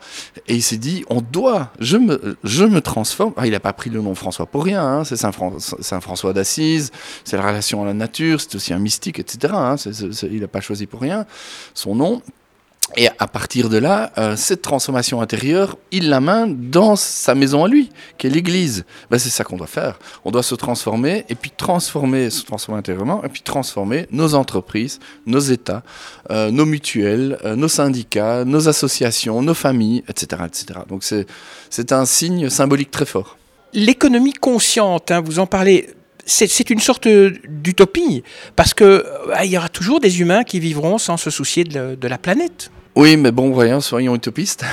[0.49, 3.33] et il s'est dit, on doit, je me, je me transforme.
[3.37, 6.01] Ah, il n'a pas pris le nom François pour rien, hein, c'est Saint, Fran Saint,
[6.01, 6.91] François d'Assise,
[7.25, 9.55] c'est la relation à la nature, c'est aussi un mystique, etc.
[9.57, 9.77] Hein,
[10.23, 11.27] il n'a pas choisi pour rien
[11.75, 12.23] son nom.
[12.97, 17.65] Et à partir de là, euh, cette transformation intérieure, il la main dans sa maison
[17.65, 18.85] à lui, qui est l'Église.
[19.11, 19.99] Ben, c'est ça qu'on doit faire.
[20.25, 25.01] On doit se transformer, et puis transformer, se transformer intérieurement, et puis transformer nos entreprises,
[25.25, 25.83] nos États,
[26.31, 30.43] euh, nos mutuelles, euh, nos syndicats, nos associations, nos familles, etc.
[30.47, 30.81] etc.
[30.89, 33.39] Donc c'est un signe symbolique très fort.
[33.73, 35.89] L'économie consciente, hein, vous en parlez
[36.25, 38.23] c'est une sorte d'utopie,
[38.57, 42.09] parce qu'il euh, y aura toujours des humains qui vivront sans se soucier de, de
[42.09, 42.71] la planète.
[42.95, 44.65] Oui, mais bon, voyons, soyons utopistes.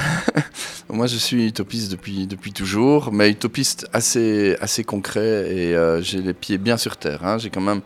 [0.90, 6.22] Moi, je suis utopiste depuis, depuis toujours, mais utopiste assez, assez concret et euh, j'ai
[6.22, 7.26] les pieds bien sur terre.
[7.26, 7.38] Hein.
[7.38, 7.82] J'ai quand même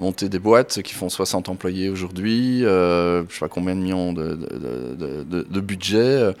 [0.00, 4.12] monté des boîtes qui font 60 employés aujourd'hui, euh, je sais pas combien de millions
[4.12, 6.34] de, de, de, de budget.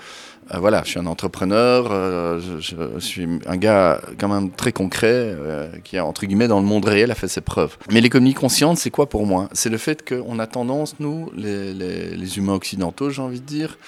[0.54, 5.12] Euh, voilà, je suis un entrepreneur, euh, je, suis un gars quand même très concret
[5.12, 7.76] euh, qui, entre guillemets, dans le monde réel a fait ses preuves.
[7.90, 9.48] Mais l'économie consciente, c'est quoi pour moi?
[9.52, 13.78] C'est le fait qu'on a tendance, nous, les humains occidentaux, j'ai envie de dire,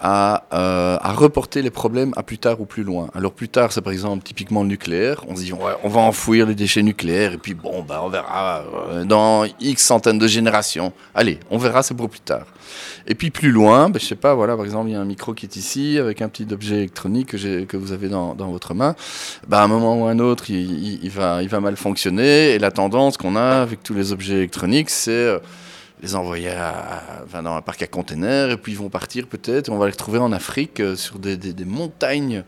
[0.00, 3.08] à, euh, à, reporter les problèmes à plus tard ou plus loin.
[3.14, 5.24] Alors plus tard, c'est par exemple typiquement le nucléaire.
[5.28, 8.64] On se dit, on va enfouir les déchets nucléaires et puis bon, bah, on verra
[8.90, 10.92] euh, dans X centaines de générations.
[11.14, 12.46] Allez, on verra, c'est pour plus tard.
[13.06, 15.04] Et puis plus loin, bah, je sais pas, voilà, par exemple, il y a un
[15.04, 18.94] micro qui est ici avec un petit objet électronique que, vous avez dans, votre main.
[19.48, 22.58] Bah, à un moment ou un autre, il, il, va, il va mal fonctionner et
[22.58, 25.38] la tendance qu'on a avec tous les objets électroniques, c'est euh,
[26.04, 26.52] les envoyer
[27.32, 29.70] dans un parc à containers et puis ils vont partir peut-être.
[29.70, 32.44] On va les retrouver en Afrique euh, sur des, des, montagnes,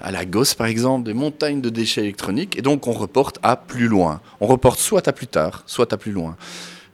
[0.00, 2.56] à Lagos par exemple, des montagnes de déchets électroniques.
[2.56, 4.20] Et donc on reporte à plus loin.
[4.40, 6.36] On reporte soit à plus tard, soit à plus loin.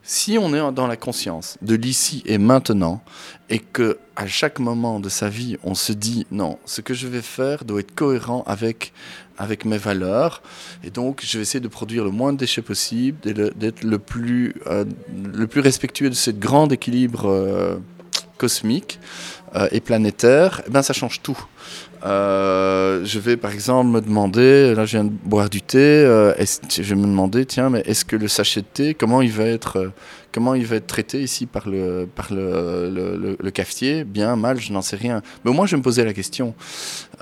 [0.01, 3.03] Si on est dans la conscience de l'ici et maintenant
[3.49, 7.07] et que à chaque moment de sa vie on se dit non, ce que je
[7.07, 8.91] vais faire doit être cohérent avec
[9.37, 10.41] avec mes valeurs.
[10.83, 14.55] Et donc, je vais essayer de produire le moins de déchets possible, d'être le, plus,
[14.67, 14.85] euh,
[15.33, 17.77] le plus respectueux de ce grand équilibre euh,
[18.37, 18.99] cosmique
[19.55, 20.61] euh, et planétaire.
[20.61, 21.37] Et eh ben, ça change tout.
[22.03, 26.95] Je vais par exemple me demander, là je viens de boire du thé, je vais
[26.95, 29.91] me demander, tiens, mais est-ce que le sachet de thé, comment il va être
[30.37, 34.03] Comment il va être traité ici par le, par le, cafetier?
[34.03, 35.23] Bien, mal, je n'en sais rien.
[35.43, 36.53] Mais moi, je vais me posais la question.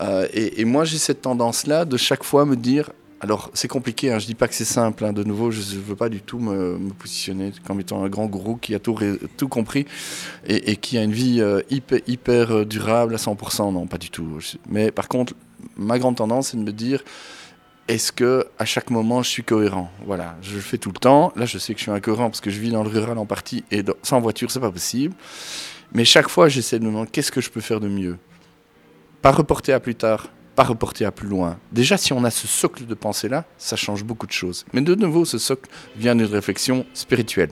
[0.02, 2.92] Euh, et, moi, j'ai cette tendance-là de chaque fois me dire
[3.26, 5.04] alors, c'est compliqué, hein, je ne dis pas que c'est simple.
[5.04, 8.28] Hein, de nouveau, je ne veux pas du tout me, positionner comme étant un grand
[8.28, 8.96] gourou qui a tout,
[9.36, 9.88] tout compris
[10.46, 13.74] et, qui a une vie euh, hyper, euh, durable à 100%.
[13.74, 14.38] Non, pas du tout.
[14.70, 15.34] Mais par contre,
[15.76, 17.04] ma grande tendance, c'est de me dire
[17.88, 19.90] est-ce que à chaque moment je suis cohérent?
[20.06, 21.34] Voilà, je le fais tout le temps.
[21.36, 23.26] Là, je sais que je suis incohérent parce que je vis dans le rural en
[23.26, 25.16] partie et sans voiture, c'est pas possible.
[25.94, 28.20] Mais chaque fois, j'essaie de me demander qu'est-ce que je peux faire de mieux?
[29.24, 31.58] Pas reporter à plus tard, pas reporter à plus loin.
[31.72, 34.66] Déjà, si on a ce socle de pensée là, ça change beaucoup de choses.
[34.74, 37.50] Mais de nouveau, ce socle vient d'une réflexion spirituelle.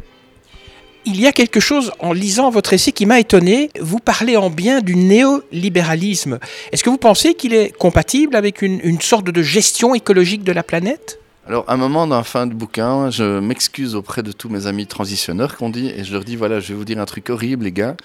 [1.06, 3.70] Il y a quelque chose en lisant votre essai qui m'a étonné.
[3.82, 6.40] Vous parlez en bien du néolibéralisme.
[6.72, 10.64] Est-ce que vous pensez qu'il est compatible avec une, sorte de gestion écologique de la
[10.64, 11.20] planète?
[11.46, 14.66] Alors, à un moment, dans la fin du bouquin, je m'excuse auprès de tous mes
[14.66, 17.30] amis transitionneurs qu'on dit, et je leur dis, voilà, je vais vous dire un truc
[17.30, 17.98] horrible, les gars,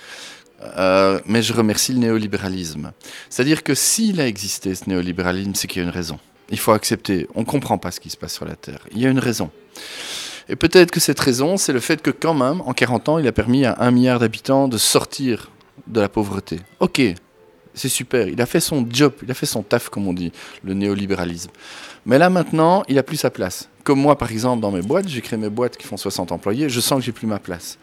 [0.62, 2.92] euh, mais je remercie le néolibéralisme.
[3.30, 6.18] C'est-à-dire que s'il a existé, ce néolibéralisme, c'est qu'il y a une raison.
[6.50, 8.80] Il faut accepter, on ne comprend pas ce qui se passe sur la Terre.
[8.92, 9.50] Il y a une raison.
[10.48, 13.26] Et peut-être que cette raison, c'est le fait que quand même, en 40 ans, il
[13.26, 15.50] a permis à un milliard d'habitants de sortir
[15.86, 16.60] de la pauvreté.
[16.80, 17.02] Ok,
[17.74, 20.32] c'est super, il a fait son job, il a fait son taf, comme on dit,
[20.64, 21.50] le néolibéralisme.
[22.06, 23.68] Mais là maintenant, il a plus sa place.
[23.84, 26.68] Comme moi, par exemple, dans mes boîtes, j'ai créé mes boîtes qui font 60 employés,
[26.68, 27.78] je sens que j'ai plus ma place.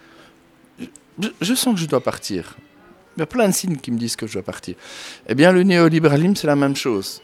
[1.39, 2.57] Je, sens que je dois partir.
[3.17, 4.75] Il y a plein de signes qui me disent que je dois partir.
[5.27, 7.21] Eh bien, le néolibéralisme, c'est la même chose.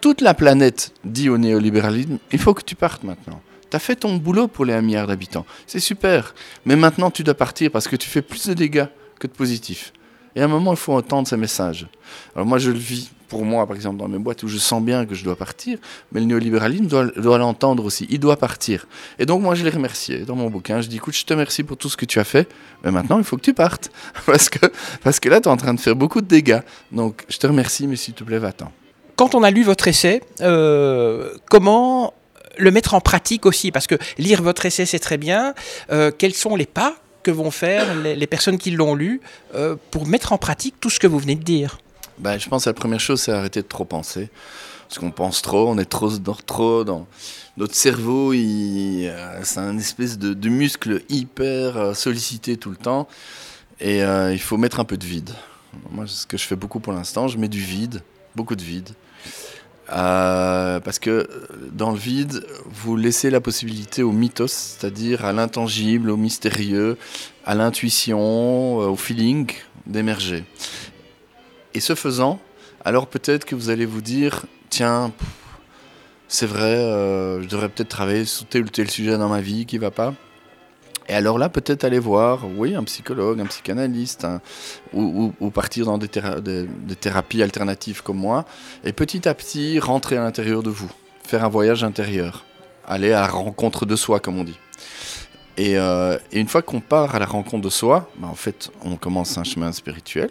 [0.00, 3.40] Toute la planète dit au néolibéralisme, il faut que tu partes maintenant.
[3.70, 5.46] Tu as fait ton boulot pour les 1 milliard d'habitants.
[5.66, 6.34] C'est super.
[6.66, 8.86] Mais maintenant, tu dois partir parce que tu fais plus de dégâts
[9.18, 9.92] que de positifs.
[10.36, 11.86] Et à un moment, il faut entendre ces messages.
[12.34, 14.82] Alors moi, je le vis pour moi, par exemple, dans mes boîtes où je sens
[14.82, 15.78] bien que je dois partir,
[16.12, 18.06] mais le néolibéralisme doit, l'entendre aussi.
[18.10, 18.86] Il doit partir.
[19.18, 20.80] Et donc, moi, je l'ai remercié dans mon bouquin.
[20.80, 22.48] Je dis, écoute, je te remercie pour tout ce que tu as fait,
[22.84, 23.90] mais maintenant, il faut que tu partes.
[24.26, 24.66] parce, que,
[25.02, 26.60] parce que là, tu es en train de faire beaucoup de dégâts.
[26.92, 28.70] Donc, je te remercie, mais s'il te plaît, va-t'en.
[29.16, 32.14] Quand on a lu votre essai, euh, comment
[32.58, 35.54] le mettre en pratique aussi, parce que lire votre essai, c'est très bien.
[35.90, 39.20] Euh, quels sont les pas que vont faire les, personnes qui l'ont lu
[39.54, 41.78] euh, pour mettre en pratique tout ce que vous venez de dire
[42.18, 44.28] ben, Je pense que la première chose, c'est arrêter de trop penser.
[44.88, 46.10] Parce qu'on pense trop, on est trop,
[46.46, 47.06] trop dans...
[47.56, 53.08] Notre cerveau, euh, c'est un espèce de, de, muscle hyper sollicité tout le temps.
[53.80, 55.30] Et il faut mettre un peu de vide.
[55.90, 58.02] Moi, ce que je fais beaucoup pour l'instant, je mets du vide,
[58.34, 58.90] beaucoup de vide.
[59.92, 61.26] Euh, parce que euh,
[61.72, 66.96] dans le vide, vous laissez la possibilité au mythos, c'est-à-dire à, l'intangible, au mystérieux,
[67.44, 68.18] à l'intuition,
[68.80, 69.50] euh, au feeling
[69.86, 70.44] d'émerger.
[71.74, 72.40] Et ce faisant,
[72.84, 75.12] alors peut-être que vous allez vous dire, tiens,
[76.28, 76.76] c'est vrai,
[77.42, 80.14] je devrais peut-être travailler sur tel ou tel sujet dans ma vie qui va pas.
[81.08, 84.26] Et alors là, peut-être aller voir, oui, un psychologue, un psychanalyste,
[84.92, 88.44] ou, partir dans des, thérapies alternatives comme moi,
[88.84, 90.90] et petit à petit rentrer à l'intérieur de vous,
[91.22, 92.44] faire un voyage intérieur,
[92.86, 94.58] aller à la rencontre de soi, comme on dit.
[95.56, 98.96] Et, euh, une fois qu'on part à la rencontre de soi, ben, en fait, on
[98.96, 100.30] commence un chemin spirituel.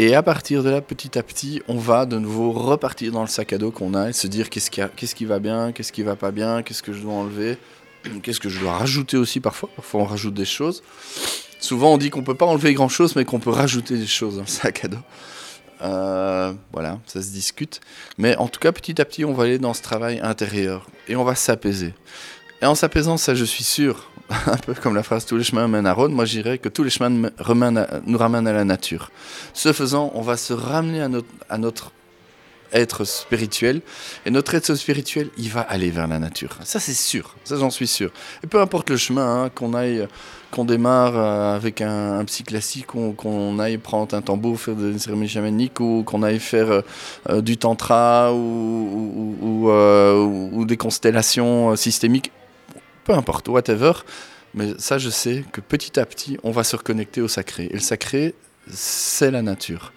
[0.00, 3.26] Et à partir de là, petit à petit, on va de nouveau repartir dans le
[3.26, 6.04] sac à dos qu'on a et se dire qu'est-ce qui, qui va bien, qu'est-ce qui
[6.04, 7.58] va pas bien, qu'est-ce que je dois enlever,
[8.22, 9.68] Qu'est-ce que je dois rajouter aussi parfois?
[9.74, 10.82] Parfois on rajoute des choses.
[11.60, 14.42] Souvent on dit qu'on peut pas enlever grand-chose, mais qu'on peut rajouter des choses dans
[14.42, 16.56] le sac à dos.
[16.72, 17.80] Voilà, ça se discute.
[18.16, 21.16] Mais en tout cas, petit à petit, on va aller dans ce travail intérieur et
[21.16, 21.94] on va s'apaiser.
[22.62, 24.10] Et en s'apaisant, ça je suis sûr,
[24.46, 26.68] un peu comme la phrase tous les chemins mènent à Rome, moi je dirais que
[26.68, 29.10] tous les chemins nous ramènent à la nature.
[29.54, 31.92] Ce faisant, on va se ramener à notre
[32.72, 33.80] être spirituel.
[34.26, 36.56] Et notre être spirituel, il va aller vers la nature.
[36.64, 37.34] Ça, c'est sûr.
[37.44, 38.10] Ça, j'en suis sûr.
[38.42, 40.06] Et peu importe le chemin, hein, qu'on aille,
[40.50, 45.28] qu'on démarre euh, avec un, psy classique, qu'on aille prendre un tambour, faire des cérémonies
[45.28, 46.80] chamaniques, ou qu'on aille faire euh,
[47.28, 49.64] euh, du tantra, ou
[50.66, 52.32] des constellations systémiques.
[53.04, 53.92] Peu importe, whatever.
[54.54, 57.68] Mais ça, je sais que petit à petit, on va se reconnecter au sacré.
[57.70, 58.34] Et le sacré,
[58.70, 59.92] c'est la nature.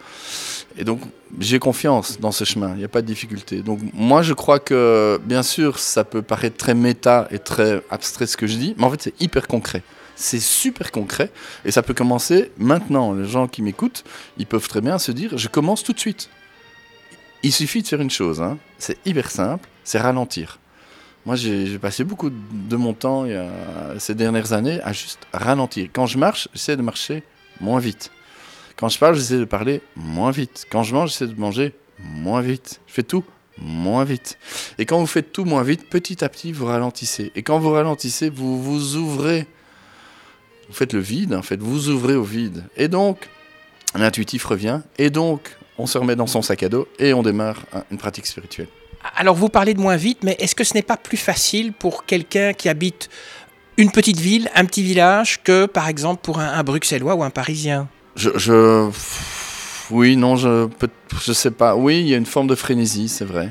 [0.77, 1.01] Et donc,
[1.39, 3.61] j'ai confiance dans ce chemin, il n'y a pas de difficulté.
[3.61, 8.27] Donc, moi, je crois que, bien sûr, ça peut paraître très méta et très abstrait
[8.27, 9.83] ce que je dis, mais en fait, c'est hyper concret.
[10.15, 11.31] C'est super concret
[11.65, 13.13] et ça peut commencer maintenant.
[13.13, 14.03] Les gens qui m'écoutent,
[14.37, 16.29] ils peuvent très bien se dire je commence tout de suite.
[17.43, 18.59] Il suffit de faire une chose, hein.
[18.77, 20.59] c'est hyper simple, c'est ralentir.
[21.25, 23.25] Moi, j'ai passé beaucoup de mon temps
[23.97, 25.89] ces dernières années à juste ralentir.
[25.93, 27.23] Quand je marche, j'essaie de marcher
[27.59, 28.11] moins vite.
[28.81, 30.65] Quand je parle, j'essaie de parler moins vite.
[30.71, 32.81] Quand je mange, j'essaie de manger moins vite.
[32.87, 33.23] Je fais tout
[33.59, 34.39] moins vite.
[34.79, 37.31] Et quand vous faites tout moins vite, petit à petit, vous ralentissez.
[37.35, 39.45] Et quand vous ralentissez, vous vous ouvrez.
[40.67, 42.63] Vous faites le vide, en fait, vous ouvrez au vide.
[42.75, 43.29] Et donc,
[43.93, 44.81] l'intuitif revient.
[44.97, 47.59] Et donc, on se remet dans son sac à dos et on démarre
[47.91, 48.67] une pratique spirituelle.
[49.15, 52.07] Alors, vous parlez de moins vite, mais est-ce que ce n'est pas plus facile pour
[52.07, 53.09] quelqu'un qui habite
[53.77, 57.87] une petite ville, un petit village, que par exemple pour un Bruxellois ou un Parisien?
[58.15, 58.89] Je,
[59.89, 60.67] oui, non, je,
[61.21, 61.75] je sais pas.
[61.75, 63.49] Oui, il y a une forme de frénésie, c'est vrai.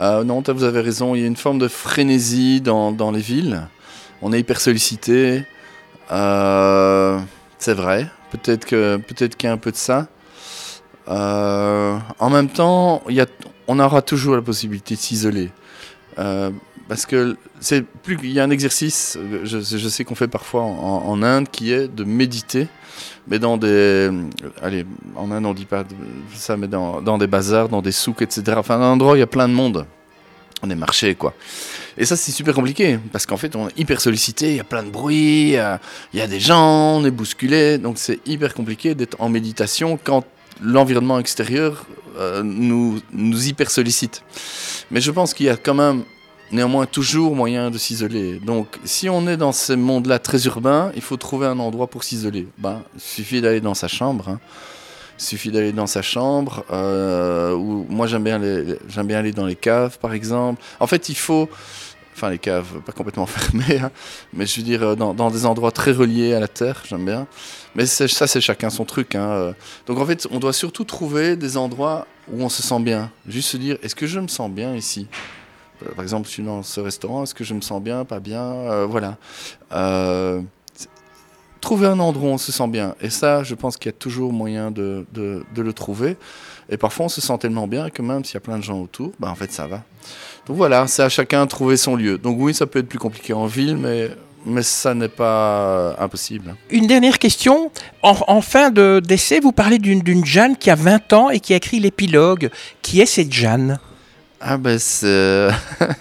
[0.00, 3.20] Euh, non, vous avez raison, il y a une forme de frénésie dans, dans les
[3.20, 3.62] villes.
[4.20, 5.44] On est hyper sollicité.
[6.10, 7.18] Euh,
[7.58, 8.08] c'est vrai.
[8.30, 10.08] Peut-être que peut-être qu'il y a un peu de ça.
[11.08, 13.26] Euh, en même temps, y a,
[13.68, 15.50] on aura toujours la possibilité de s'isoler.
[16.88, 21.22] Parce que c'est plus il y a un exercice, je, sais qu'on fait parfois en,
[21.22, 22.68] Inde, qui est de méditer
[23.28, 24.10] mais dans des.
[24.60, 25.84] Allez, en Inde, on dit pas
[26.34, 28.56] ça, mais dans des bazars, dans des souks, etc.
[28.56, 29.86] Enfin, un endroit où il y a plein de monde.
[30.64, 31.34] On est marché, quoi.
[31.98, 34.64] Et ça, c'est super compliqué, parce qu'en fait, on est hyper sollicité, il y a
[34.64, 37.78] plein de bruit, il y, a des gens, on est bousculé.
[37.78, 40.24] Donc, c'est hyper compliqué d'être en méditation quand
[40.60, 41.86] l'environnement extérieur
[42.18, 44.22] euh, nous, nous hyper sollicite.
[44.90, 46.04] Mais je pense qu'il y a quand même
[46.52, 48.38] néanmoins toujours moyen de s'isoler.
[48.38, 52.04] Donc si on est dans ce monde-là très urbain, il faut trouver un endroit pour
[52.04, 52.46] s'isoler.
[52.58, 54.28] Ben, il suffit d'aller dans sa chambre.
[54.28, 54.40] Hein.
[55.18, 56.64] Il suffit d'aller dans sa chambre.
[56.70, 58.40] Euh, moi j'aime bien,
[58.88, 60.62] j'aime bien aller dans les caves par exemple.
[60.78, 61.48] En fait il faut...
[62.14, 63.90] Enfin les caves, pas complètement fermées, hein,
[64.34, 67.26] mais je veux dire euh, dans, des endroits très reliés à la terre, j'aime bien.
[67.74, 69.14] Mais ça c'est chacun son truc.
[69.14, 69.54] Hein.
[69.86, 73.10] Donc en fait on doit surtout trouver des endroits où on se sent bien.
[73.26, 75.08] Juste se dire, est-ce que je me sens bien ici?
[75.08, 75.41] euh,
[75.94, 78.42] par exemple, je suis dans ce restaurant, est-ce que je me sens bien, pas bien
[78.42, 79.16] euh, Voilà.
[79.72, 80.40] Euh,
[81.62, 82.94] trouver un endroit où on se sent bien.
[83.00, 86.16] Et ça, je pense qu'il y a toujours moyen de, de, le trouver.
[86.68, 88.80] Et parfois, on se sent tellement bien que même s'il y a plein de gens
[88.80, 89.82] autour, bah, en fait, ça va.
[90.46, 92.18] Donc voilà, c'est à chacun de trouver son lieu.
[92.18, 94.10] Donc oui, ça peut être plus compliqué en ville, mais,
[94.62, 96.56] ça n'est pas impossible.
[96.68, 97.70] Une dernière question.
[98.02, 101.56] En, en fin d'essai, vous parlez d'une Jeanne qui a 20 ans et qui a
[101.56, 102.50] écrit l'épilogue.
[102.82, 103.78] Qui est cette Jeanne?
[104.44, 105.50] Ah ben c'est...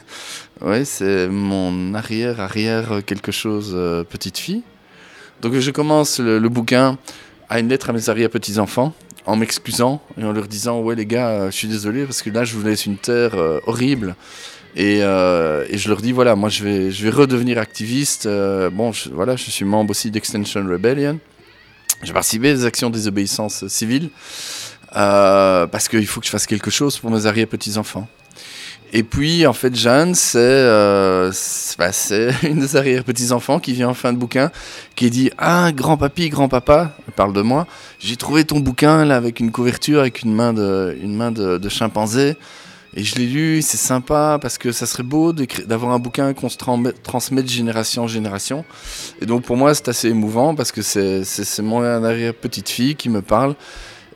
[0.61, 4.63] ouais, c'est mon arrière-arrière quelque chose euh, petite fille.
[5.41, 6.97] Donc je commence le, bouquin
[7.49, 8.93] à une lettre à mes arrière-petits-enfants
[9.27, 12.31] en m'excusant et en leur disant ouais les gars euh, je suis désolé parce que
[12.31, 14.15] là je vous laisse une terre euh, horrible.
[14.75, 18.25] Et, et, je leur dis voilà moi je vais je vais redevenir activiste
[18.71, 21.19] bon voilà je suis membre aussi d'Extension Rebellion.
[22.01, 24.09] J'ai participé des actions de désobéissance civile
[24.93, 28.07] parce qu'il faut que je fasse quelque chose pour mes arrière-petits-enfants
[28.93, 31.31] et puis, en fait, Jeanne, c'est euh,
[31.77, 31.91] bah,
[32.43, 34.51] une des arrière-petits-enfants qui vient en fin de bouquin,
[34.95, 37.67] qui dit Ah, grand-papy, grand-papa, parle de moi,
[37.99, 41.69] j'ai trouvé ton bouquin là avec une couverture, avec une main de, une main de,
[41.69, 42.35] chimpanzé.
[42.93, 46.49] Et je l'ai lu, c'est sympa parce que ça serait beau d'avoir un bouquin qu'on
[46.49, 48.65] se transmet de génération en génération.
[49.21, 53.55] Et donc pour moi, c'est assez émouvant parce que c'est mon arrière-petite-fille qui me parle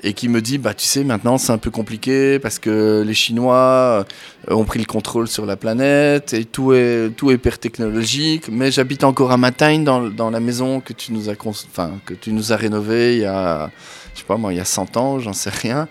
[0.04, 3.14] et qui me dit bah tu sais maintenant c'est un peu compliqué parce que les
[3.14, 4.06] Chinois
[4.50, 8.50] euh, ont pris le contrôle sur la planète et tout est tout est hyper technologique
[8.50, 12.14] mais j'habite encore à Matagne dans, dans, la maison que tu nous as enfin que
[12.14, 13.72] tu nous as rénové il y a
[14.14, 15.88] je sais pas moi il y a 100 ans j'en sais rien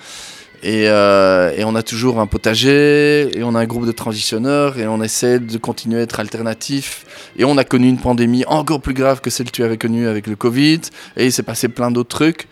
[0.64, 4.78] et, euh, et, on a toujours un potager, et on a un groupe de transitionneurs,
[4.78, 7.04] et on essaie de continuer à être alternatif.
[7.36, 10.08] Et on a connu une pandémie encore plus grave que celle que tu avais connue
[10.08, 10.80] avec le Covid,
[11.18, 12.48] et il s'est passé plein d'autres trucs.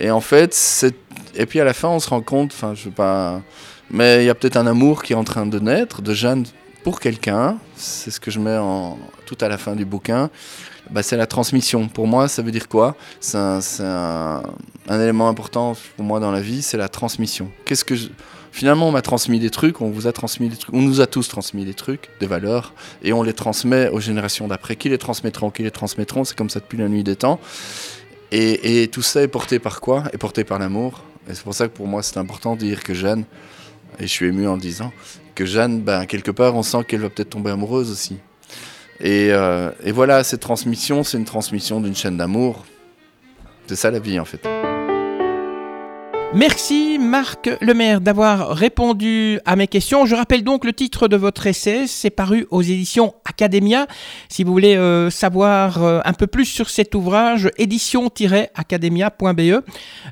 [0.00, 0.84] Et en fait,
[1.36, 3.40] et puis à la fin, on se rend compte, enfin, je sais pas,
[3.88, 6.44] mais il y a peut-être un amour qui est en train de naître, de Jeanne
[6.82, 8.58] pour quelqu'un, c'est ce que je mets
[9.26, 10.28] tout à la fin du bouquin,
[10.90, 11.88] bah, c'est la transmission.
[11.88, 12.96] Pour moi, ça veut dire quoi?
[13.20, 14.42] C'est un,
[14.88, 17.50] élément important pour moi dans la vie, c'est la transmission.
[17.64, 17.94] Qu'est-ce que
[18.52, 21.08] Finalement, on m'a transmis des trucs, on vous a transmis des trucs, on nous a
[21.08, 22.72] tous transmis des trucs, des valeurs,
[23.02, 24.76] et on les transmet aux générations d'après.
[24.76, 26.22] Qui les transmettront Qui les transmettront?
[26.22, 27.40] C'est comme ça depuis la nuit des temps.
[28.30, 30.04] Et, tout ça est porté par quoi?
[30.12, 31.02] Est porté par l'amour.
[31.28, 33.24] Et c'est pour ça que pour moi, c'est important de dire que Jeanne,
[33.98, 34.92] et je suis ému en le disant,
[35.34, 38.18] que Jeanne, ben, quelque part, on sent qu'elle va peut-être tomber amoureuse aussi.
[39.00, 42.64] Et, euh, et voilà, cette transmission, c'est une transmission d'une chaîne d'amour.
[43.66, 44.46] C'est ça la vie en fait.
[46.34, 50.06] Merci Marc Lemaire d'avoir répondu à mes questions.
[50.06, 53.86] Je rappelle donc le titre de votre essai, c'est paru aux éditions Academia.
[54.28, 59.64] Si vous voulez euh, savoir euh, un peu plus sur cet ouvrage, édition-academia.be.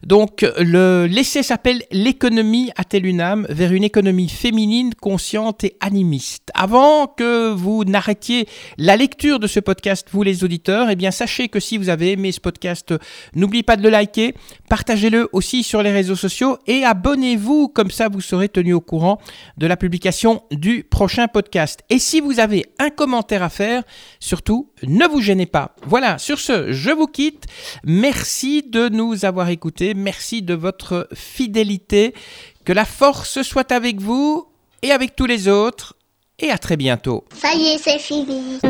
[0.03, 6.51] Donc l'essai s'appelle L'économie à Telunam vers une économie féminine, consciente et animiste?
[6.55, 8.47] Avant que vous n'arrêtiez
[8.79, 12.13] la lecture de ce podcast, vous les auditeurs, eh bien sachez que si vous avez
[12.13, 12.95] aimé ce podcast,
[13.35, 14.35] n'oubliez pas de le liker,
[14.69, 19.19] partagez-le aussi sur les réseaux sociaux et abonnez-vous, comme ça vous serez tenu au courant
[19.59, 21.81] de la publication du prochain podcast.
[21.91, 23.83] Et si vous avez un commentaire à faire,
[24.21, 25.77] surtout, ne vous gênez pas.
[25.85, 27.45] Voilà, sur ce, je vous quitte.
[27.85, 32.15] Merci de nous avoir écoutés, merci de votre fidélité.
[32.65, 34.47] Que la force soit avec vous
[34.81, 35.95] et avec tous les autres.
[36.39, 37.25] Et à très bientôt.
[37.35, 38.61] Ça y est, c'est fini.